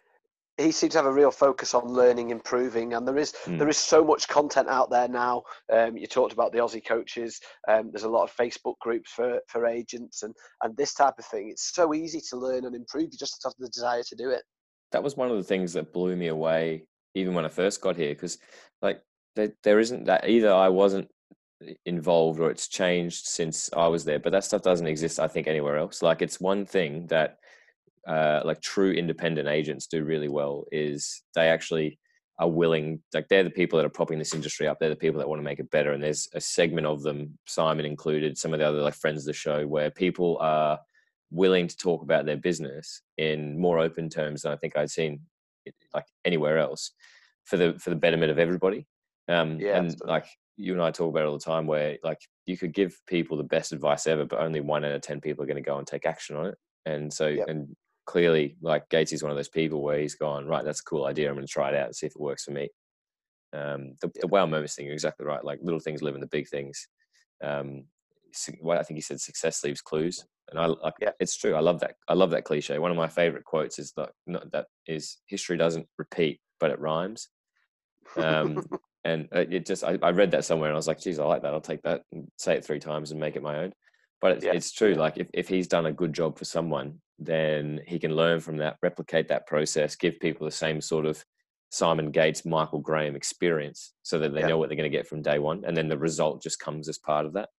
He 0.58 0.72
seems 0.72 0.94
to 0.94 0.98
have 1.00 1.06
a 1.06 1.14
real 1.14 1.32
focus 1.32 1.74
on 1.74 1.88
learning, 1.88 2.32
improving, 2.32 2.94
and 2.94 3.08
there 3.08 3.18
is 3.18 3.34
Mm. 3.46 3.60
there 3.60 3.70
is 3.70 3.78
so 3.78 4.04
much 4.04 4.28
content 4.28 4.68
out 4.70 4.90
there 4.90 5.08
now. 5.08 5.44
Um, 5.72 5.98
you 5.98 6.08
talked 6.08 6.34
about 6.34 6.52
the 6.52 6.60
Aussie 6.60 6.86
coaches. 6.86 7.40
Um, 7.68 7.92
there's 7.92 8.04
a 8.04 8.10
lot 8.10 8.24
of 8.24 8.36
Facebook 8.36 8.78
groups 8.80 9.12
for 9.12 9.40
for 9.48 9.66
agents 9.68 10.24
and 10.24 10.34
and 10.64 10.76
this 10.76 10.94
type 10.94 11.16
of 11.20 11.26
thing. 11.26 11.50
It's 11.50 11.74
so 11.74 11.94
easy 11.94 12.22
to 12.30 12.38
learn 12.38 12.66
and 12.66 12.76
improve. 12.76 13.10
You 13.12 13.18
just 13.18 13.42
have 13.44 13.54
the 13.60 13.70
desire 13.70 14.04
to 14.04 14.16
do 14.16 14.30
it. 14.32 14.44
that 14.92 15.04
was 15.04 15.18
one 15.18 15.30
of 15.30 15.38
the 15.38 15.44
things 15.44 15.74
that 15.74 15.92
blew 15.94 16.16
me 16.16 16.28
away 16.28 16.86
even 17.14 17.34
when 17.34 17.46
I 17.46 17.50
first 17.50 17.82
got 17.82 17.96
here 17.98 18.14
because 18.14 18.38
like 18.82 19.02
there, 19.36 19.52
there 19.64 19.80
isn't 19.80 20.06
that 20.06 20.30
either 20.30 20.52
I 20.54 20.70
wasn't 20.70 21.10
involved 21.86 22.40
or 22.40 22.52
it's 22.52 22.68
changed 22.68 23.26
since 23.26 23.70
I 23.74 23.88
was 23.88 24.06
there 24.06 24.20
but 24.20 24.32
that 24.32 24.44
stuff 24.44 24.62
doesn't 24.62 24.88
exist 24.88 25.20
I 25.20 25.28
think 25.28 25.48
anywhere 25.48 25.78
else 25.78 26.02
like 26.02 26.22
it's 26.22 26.40
one 26.40 26.66
thing 26.66 27.08
that 27.08 27.40
uh, 28.08 28.42
like 28.46 28.62
true 28.62 28.92
independent 28.92 29.48
agents 29.48 29.88
do 29.88 30.04
really 30.04 30.30
well 30.30 30.66
is 30.72 31.24
they 31.36 31.50
actually 31.50 32.00
are 32.40 32.50
willing 32.50 33.02
like 33.14 33.28
they're 33.28 33.44
the 33.44 33.50
people 33.50 33.78
that 33.78 33.86
are 33.86 33.90
propping 33.90 34.20
this 34.20 34.34
industry 34.34 34.68
up 34.68 34.78
they're 34.80 34.90
the 34.90 34.96
people 34.96 35.20
that 35.20 35.28
want 35.28 35.40
to 35.40 35.44
make 35.44 35.60
it 35.60 35.72
better 35.72 35.92
and 35.92 36.04
there's 36.04 36.30
a 36.34 36.40
segment 36.40 36.86
of 36.88 37.02
them 37.02 37.38
Simon 37.48 37.86
included 37.86 38.38
some 38.38 38.54
of 38.54 38.60
the 38.60 38.68
other 38.68 38.82
like 38.82 38.94
friends 38.94 39.24
of 39.24 39.26
the 39.26 39.34
show 39.34 39.66
where 39.66 39.90
people 39.90 40.38
are 40.40 40.80
willing 41.32 41.68
to 41.68 41.76
talk 41.78 42.02
about 42.04 42.26
their 42.26 42.38
business 42.38 43.02
in 43.18 43.60
more 43.60 43.80
open 43.80 44.10
terms 44.10 44.44
than 44.44 44.52
I 44.52 44.56
think 44.56 44.78
I'd 44.78 44.92
seen 44.92 45.22
like 45.94 46.06
anywhere 46.26 46.58
else 46.60 46.92
for 47.44 47.58
the 47.58 47.78
for 47.80 47.90
the 47.90 47.96
betterment 47.96 48.32
of 48.32 48.40
everybody. 48.40 48.88
Um, 49.28 49.60
Yeah, 49.60 49.78
and 49.78 49.88
absolutely. 49.88 50.10
like 50.10 50.26
you 50.58 50.74
and 50.74 50.82
I 50.82 50.92
talk 50.92 51.10
about 51.10 51.24
it 51.24 51.28
all 51.28 51.38
the 51.38 51.44
time, 51.44 51.68
where 51.68 51.98
like 52.04 52.20
you 52.46 52.58
could 52.58 52.74
give 52.74 53.00
people 53.08 53.38
the 53.38 53.44
best 53.44 53.72
advice 53.74 54.08
ever, 54.08 54.26
but 54.26 54.40
only 54.40 54.62
one 54.62 54.86
out 54.86 54.94
of 54.94 55.02
ten 55.02 55.22
people 55.22 55.44
are 55.44 55.48
going 55.48 55.64
to 55.64 55.70
go 55.70 55.78
and 55.78 55.88
take 55.88 56.06
action 56.06 56.36
on 56.36 56.48
it. 56.48 56.56
And 56.86 57.12
so, 57.12 57.28
Yep. 57.28 57.48
and 57.50 57.76
clearly, 58.08 58.58
like 58.62 58.90
Gates 58.90 59.14
is 59.14 59.22
one 59.22 59.32
of 59.32 59.38
those 59.38 59.50
people 59.50 59.84
where 59.84 60.00
he's 60.00 60.16
gone 60.16 60.48
right. 60.48 60.66
That's 60.66 60.80
a 60.80 60.84
cool 60.84 61.06
idea. 61.06 61.30
I'm 61.30 61.36
going 61.36 61.46
to 61.46 61.52
try 61.52 61.70
it 61.70 61.76
out 61.76 61.86
and 61.88 61.96
see 61.96 62.08
if 62.08 62.14
it 62.16 62.22
works 62.22 62.46
for 62.46 62.52
me. 62.52 62.70
Um, 63.54 63.94
the, 64.02 64.12
the 64.22 64.28
wow 64.28 64.46
moments 64.48 64.76
thing, 64.76 64.86
you're 64.86 64.94
exactly 64.94 65.26
right. 65.26 65.44
Like 65.44 65.60
little 65.62 65.80
things 65.80 66.02
live 66.02 66.16
in 66.16 66.22
the 66.22 66.28
big 66.28 66.48
things. 66.50 66.88
Um, 67.44 67.84
what 68.62 68.78
I 68.78 68.84
think 68.84 68.98
he 68.98 69.02
said, 69.02 69.22
success 69.22 69.64
leaves 69.64 69.82
clues, 69.82 70.26
and 70.50 70.60
I 70.60 70.66
like 70.66 70.94
Yeah. 71.02 71.12
it's 71.20 71.38
true. 71.38 71.56
I 71.56 71.60
love 71.60 71.80
that. 71.82 71.96
I 72.08 72.14
love 72.14 72.32
that 72.32 72.44
cliche. 72.46 72.80
One 72.80 72.92
of 72.92 72.98
my 72.98 73.08
favorite 73.08 73.46
quotes 73.46 73.80
is 73.80 73.94
that 73.98 74.12
not 74.26 74.52
that 74.52 74.68
is 74.88 75.18
history 75.28 75.58
doesn't 75.58 75.88
repeat, 75.98 76.40
but 76.60 76.72
it 76.72 76.80
rhymes. 76.80 77.30
Um, 78.16 78.66
and 79.04 79.28
uh, 79.36 79.46
it 79.50 79.66
just 79.66 79.84
I, 79.84 79.98
I 80.02 80.12
read 80.12 80.32
that 80.32 80.46
somewhere 80.46 80.70
and 80.70 80.76
I 80.76 80.78
was 80.78 80.88
like, 80.88 81.00
geez, 81.02 81.20
I 81.20 81.26
like 81.26 81.42
that. 81.42 81.54
I'll 81.54 81.62
take 81.62 81.82
that 81.84 82.04
and 82.12 82.28
say 82.38 82.56
it 82.56 82.66
three 82.66 82.80
times 82.80 83.12
and 83.12 83.20
make 83.20 83.36
it 83.36 83.44
my 83.44 83.58
own. 83.58 83.74
But 84.22 84.32
it's, 84.34 84.46
Yeah, 84.46 84.54
it's 84.54 84.72
true. 84.72 84.94
Like 84.96 85.18
if, 85.18 85.30
if 85.34 85.48
he's 85.48 85.68
done 85.68 85.86
a 85.86 85.92
good 85.94 86.14
job 86.14 86.38
for 86.38 86.46
someone, 86.46 87.02
then 87.20 87.82
he 87.88 88.00
can 88.00 88.16
learn 88.16 88.40
from 88.40 88.58
that, 88.58 88.78
replicate 88.82 89.28
that 89.28 89.48
process, 89.48 89.96
give 89.96 90.20
people 90.20 90.46
the 90.46 90.52
same 90.52 90.82
sort 90.82 91.06
of 91.06 91.24
Simon 91.70 92.12
Gates, 92.12 92.46
Michael 92.46 92.80
Graham 92.80 93.16
experience, 93.16 93.94
so 94.04 94.20
that 94.20 94.34
they 94.34 94.42
Yeah. 94.42 94.48
know 94.48 94.58
what 94.58 94.70
they're 94.70 94.78
going 94.78 94.92
to 94.92 94.98
get 94.98 95.08
from 95.08 95.22
day 95.22 95.40
one, 95.40 95.64
and 95.66 95.76
then 95.76 95.88
the 95.90 95.98
result 95.98 96.42
just 96.42 96.60
comes 96.60 96.88
as 96.90 96.98
part 96.98 97.26
of 97.26 97.34
that. 97.34 97.50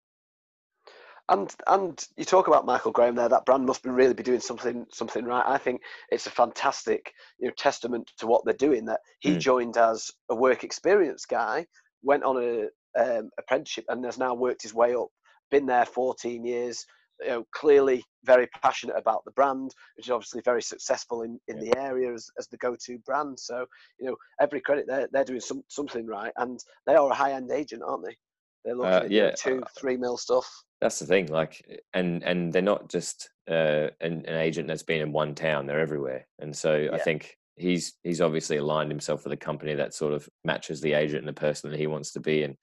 And 1.30 1.54
and 1.66 2.06
you 2.16 2.24
talk 2.24 2.48
about 2.48 2.64
Michael 2.64 2.92
Graham 2.92 3.14
there. 3.14 3.28
That 3.28 3.44
brand 3.44 3.66
must 3.66 3.82
be 3.82 3.90
really 3.90 4.14
be 4.14 4.22
doing 4.22 4.40
something 4.40 4.86
something 4.90 5.24
right. 5.26 5.44
I 5.46 5.58
think 5.58 5.82
it's 6.10 6.26
a 6.26 6.30
fantastic 6.30 7.12
you 7.38 7.48
know 7.48 7.54
testament 7.58 8.10
to 8.18 8.26
what 8.26 8.44
they're 8.44 8.54
doing. 8.54 8.86
That 8.86 9.00
he 9.20 9.34
Mm. 9.34 9.40
joined 9.40 9.76
as 9.76 10.10
a 10.30 10.34
work 10.34 10.64
experience 10.64 11.26
guy, 11.26 11.66
went 12.02 12.24
on 12.24 12.42
a 12.42 12.68
um, 12.98 13.30
apprenticeship, 13.38 13.84
and 13.88 14.02
has 14.06 14.16
now 14.18 14.34
worked 14.34 14.62
his 14.62 14.72
way 14.72 14.94
up. 14.94 15.08
Been 15.50 15.66
there 15.66 15.86
14 15.86 16.44
years. 16.44 16.84
You 17.20 17.28
know, 17.28 17.44
clearly 17.52 18.04
very 18.24 18.46
passionate 18.62 18.96
about 18.96 19.24
the 19.24 19.32
brand, 19.32 19.74
which 19.96 20.06
is 20.06 20.10
obviously 20.12 20.40
very 20.44 20.62
successful 20.62 21.22
in, 21.22 21.40
in 21.48 21.58
the 21.58 21.76
area 21.76 22.12
as, 22.12 22.30
as 22.38 22.46
the 22.46 22.56
go-to 22.58 22.98
brand. 22.98 23.40
So 23.40 23.66
you 23.98 24.06
know, 24.06 24.16
every 24.40 24.60
credit 24.60 24.86
they're 24.86 25.08
they're 25.10 25.24
doing 25.24 25.40
some, 25.40 25.64
something 25.66 26.06
right, 26.06 26.32
and 26.36 26.60
they 26.86 26.94
are 26.94 27.10
a 27.10 27.14
high-end 27.14 27.50
agent, 27.50 27.82
aren't 27.84 28.04
they? 28.04 28.16
They're 28.64 28.76
looking 28.76 28.92
Uh, 28.92 29.04
at 29.04 29.10
yeah, 29.10 29.30
two, 29.32 29.62
three 29.76 29.96
mil 29.96 30.16
stuff. 30.16 30.48
That's 30.80 31.00
the 31.00 31.06
thing. 31.06 31.26
Like, 31.26 31.82
and 31.92 32.22
and 32.22 32.52
they're 32.52 32.62
not 32.62 32.88
just 32.88 33.30
uh, 33.50 33.88
an, 34.00 34.24
an 34.26 34.36
agent 34.36 34.68
that's 34.68 34.84
been 34.84 35.00
in 35.00 35.10
one 35.10 35.34
town; 35.34 35.66
they're 35.66 35.80
everywhere. 35.80 36.24
And 36.38 36.56
so 36.56 36.88
I 36.92 36.98
think 36.98 37.36
he's 37.56 37.94
he's 38.04 38.20
obviously 38.20 38.58
aligned 38.58 38.92
himself 38.92 39.24
with 39.24 39.32
a 39.32 39.36
company 39.36 39.74
that 39.74 39.92
sort 39.92 40.12
of 40.12 40.28
matches 40.44 40.80
the 40.80 40.92
agent 40.92 41.26
and 41.26 41.28
the 41.28 41.40
person 41.40 41.70
that 41.70 41.80
he 41.80 41.88
wants 41.88 42.12
to 42.12 42.20
be. 42.20 42.44
And 42.44 42.56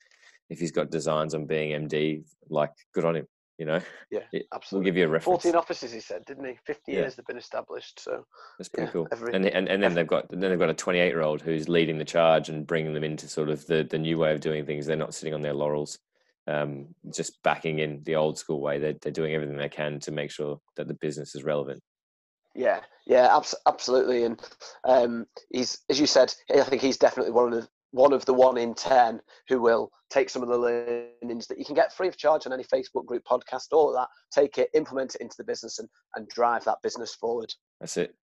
if 0.50 0.60
he's 0.60 0.72
got 0.72 0.92
designs 0.92 1.34
on 1.34 1.46
being 1.46 1.72
MD, 1.88 2.24
like, 2.50 2.72
good 2.94 3.06
on 3.06 3.16
him. 3.16 3.28
You 3.58 3.66
know, 3.66 3.80
Yeah, 4.12 4.20
It- 4.34 4.48
we'll 4.52 4.58
absolutely. 4.58 4.92
give 4.92 4.98
you 4.98 5.06
a 5.06 5.08
reference. 5.08 5.44
14 5.44 5.56
offices, 5.56 5.92
he 5.94 6.02
said, 6.02 6.26
didn't 6.26 6.44
he? 6.46 6.58
50 6.66 6.92
Yeah. 6.92 7.00
years 7.00 7.16
they've 7.16 7.26
been 7.26 7.38
established. 7.38 8.02
So 8.02 8.26
That's 8.60 8.68
pretty 8.68 8.88
yeah, 8.88 8.92
cool. 8.92 9.08
every- 9.14 9.34
and 9.34 9.46
and 9.46 9.70
and 9.70 9.82
then 9.82 9.94
they've 9.94 10.06
got 10.06 10.30
then 10.30 10.42
they've 10.42 10.60
got 10.60 10.70
a 10.70 10.74
28 10.74 11.08
year 11.08 11.22
old 11.22 11.42
who's 11.42 11.70
leading 11.70 11.98
the 11.98 12.04
charge 12.04 12.50
and 12.50 12.68
bringing 12.68 12.94
them 12.94 13.06
into 13.06 13.30
sort 13.30 13.48
of 13.50 13.66
the 13.68 13.84
the 13.90 13.98
new 13.98 14.18
way 14.18 14.34
of 14.34 14.42
doing 14.42 14.66
things. 14.66 14.86
They're 14.86 14.98
not 14.98 15.14
sitting 15.14 15.34
on 15.34 15.42
their 15.42 15.54
laurels, 15.54 16.00
um, 16.48 16.88
just 17.14 17.42
backing 17.44 17.80
in 17.80 18.04
the 18.04 18.18
old 18.18 18.38
school 18.38 18.60
way. 18.60 18.78
They're 18.78 18.98
they're 19.02 19.14
doing 19.14 19.34
everything 19.34 19.56
they 19.56 19.70
can 19.70 20.02
to 20.02 20.12
make 20.12 20.32
sure 20.32 20.60
that 20.76 20.90
the 20.90 20.94
business 20.96 21.34
is 21.34 21.46
relevant. 21.46 21.82
yeah, 22.56 22.82
yeah, 23.08 23.34
abs- 23.38 23.56
absolutely. 23.66 24.24
And 24.26 24.42
um, 24.84 25.28
he's, 25.50 25.80
as 25.90 25.98
you 26.00 26.08
said, 26.08 26.34
I 26.54 26.64
think 26.64 26.82
he's 26.82 26.98
definitely 26.98 27.32
one 27.32 27.54
of 27.54 27.62
the 27.62 27.70
one 27.92 28.14
of 28.14 28.26
the 28.26 28.34
one 28.34 28.58
in 28.58 28.74
ten 28.74 29.22
who 29.48 29.62
will 29.62 29.92
take 30.10 30.30
some 30.30 30.44
of 30.44 30.50
the 30.50 30.58
learnings 30.58 31.48
that 31.48 31.58
you 31.58 31.66
can 31.66 31.76
get 31.76 31.94
free 31.94 32.08
of 32.08 32.18
charge 32.18 32.46
on 32.46 32.54
any 32.54 32.64
Facebook 32.64 33.06
group, 33.06 33.24
podcast, 33.24 33.68
all 33.72 33.90
of 33.90 33.96
that. 33.96 34.10
Take 34.32 34.58
it, 34.58 34.70
implement 34.74 35.16
it 35.16 35.22
into 35.22 35.36
the 35.38 35.44
business, 35.44 35.80
and 35.80 35.90
and 36.16 36.28
drive 36.30 36.64
that 36.66 36.82
business 36.84 37.16
forward. 37.16 37.54
That's 37.80 37.98
it. 37.98 38.16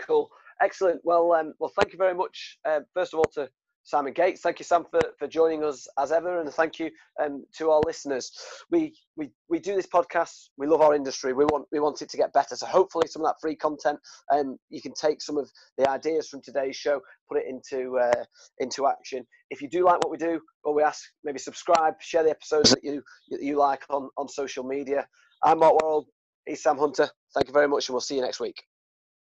Cool, 0.00 0.28
excellent. 0.60 1.00
Well, 1.04 1.32
um, 1.32 1.54
well, 1.58 1.72
thank 1.78 1.92
you 1.92 1.98
very 1.98 2.14
much. 2.14 2.58
Uh, 2.64 2.80
first 2.94 3.14
of 3.14 3.18
all, 3.18 3.30
to 3.34 3.48
Simon 3.86 4.12
Gates, 4.12 4.40
thank 4.40 4.58
you, 4.58 4.64
Sam, 4.64 4.84
for, 4.90 4.98
for 5.16 5.28
joining 5.28 5.62
us 5.62 5.86
as 5.96 6.10
ever, 6.10 6.40
and 6.40 6.52
thank 6.52 6.80
you 6.80 6.90
um, 7.22 7.44
to 7.56 7.70
our 7.70 7.80
listeners. 7.86 8.32
We 8.68 8.92
we 9.16 9.30
we 9.48 9.60
do 9.60 9.76
this 9.76 9.86
podcast. 9.86 10.48
We 10.58 10.66
love 10.66 10.80
our 10.80 10.92
industry. 10.92 11.32
We 11.32 11.44
want 11.44 11.66
we 11.70 11.78
want 11.78 12.02
it 12.02 12.08
to 12.10 12.16
get 12.16 12.32
better. 12.32 12.56
So 12.56 12.66
hopefully, 12.66 13.06
some 13.06 13.22
of 13.22 13.28
that 13.28 13.36
free 13.40 13.54
content, 13.54 14.00
um, 14.34 14.58
you 14.70 14.82
can 14.82 14.92
take 14.92 15.22
some 15.22 15.38
of 15.38 15.48
the 15.78 15.88
ideas 15.88 16.28
from 16.28 16.42
today's 16.42 16.74
show, 16.74 17.00
put 17.28 17.38
it 17.38 17.44
into 17.48 17.96
uh, 17.96 18.24
into 18.58 18.88
action. 18.88 19.24
If 19.50 19.62
you 19.62 19.68
do 19.70 19.84
like 19.84 19.98
what 19.98 20.10
we 20.10 20.18
do, 20.18 20.40
well, 20.64 20.74
we 20.74 20.82
ask 20.82 21.04
maybe 21.22 21.38
subscribe, 21.38 21.94
share 22.00 22.24
the 22.24 22.30
episodes 22.30 22.70
that 22.70 22.82
you 22.82 23.04
you 23.28 23.56
like 23.56 23.84
on 23.88 24.10
on 24.18 24.28
social 24.28 24.64
media. 24.64 25.06
I'm 25.44 25.60
Mark 25.60 25.80
Worrell. 25.80 26.08
He's 26.44 26.60
Sam 26.60 26.76
Hunter. 26.76 27.08
Thank 27.34 27.46
you 27.46 27.52
very 27.52 27.68
much, 27.68 27.88
and 27.88 27.94
we'll 27.94 28.00
see 28.00 28.16
you 28.16 28.22
next 28.22 28.40
week. 28.40 28.64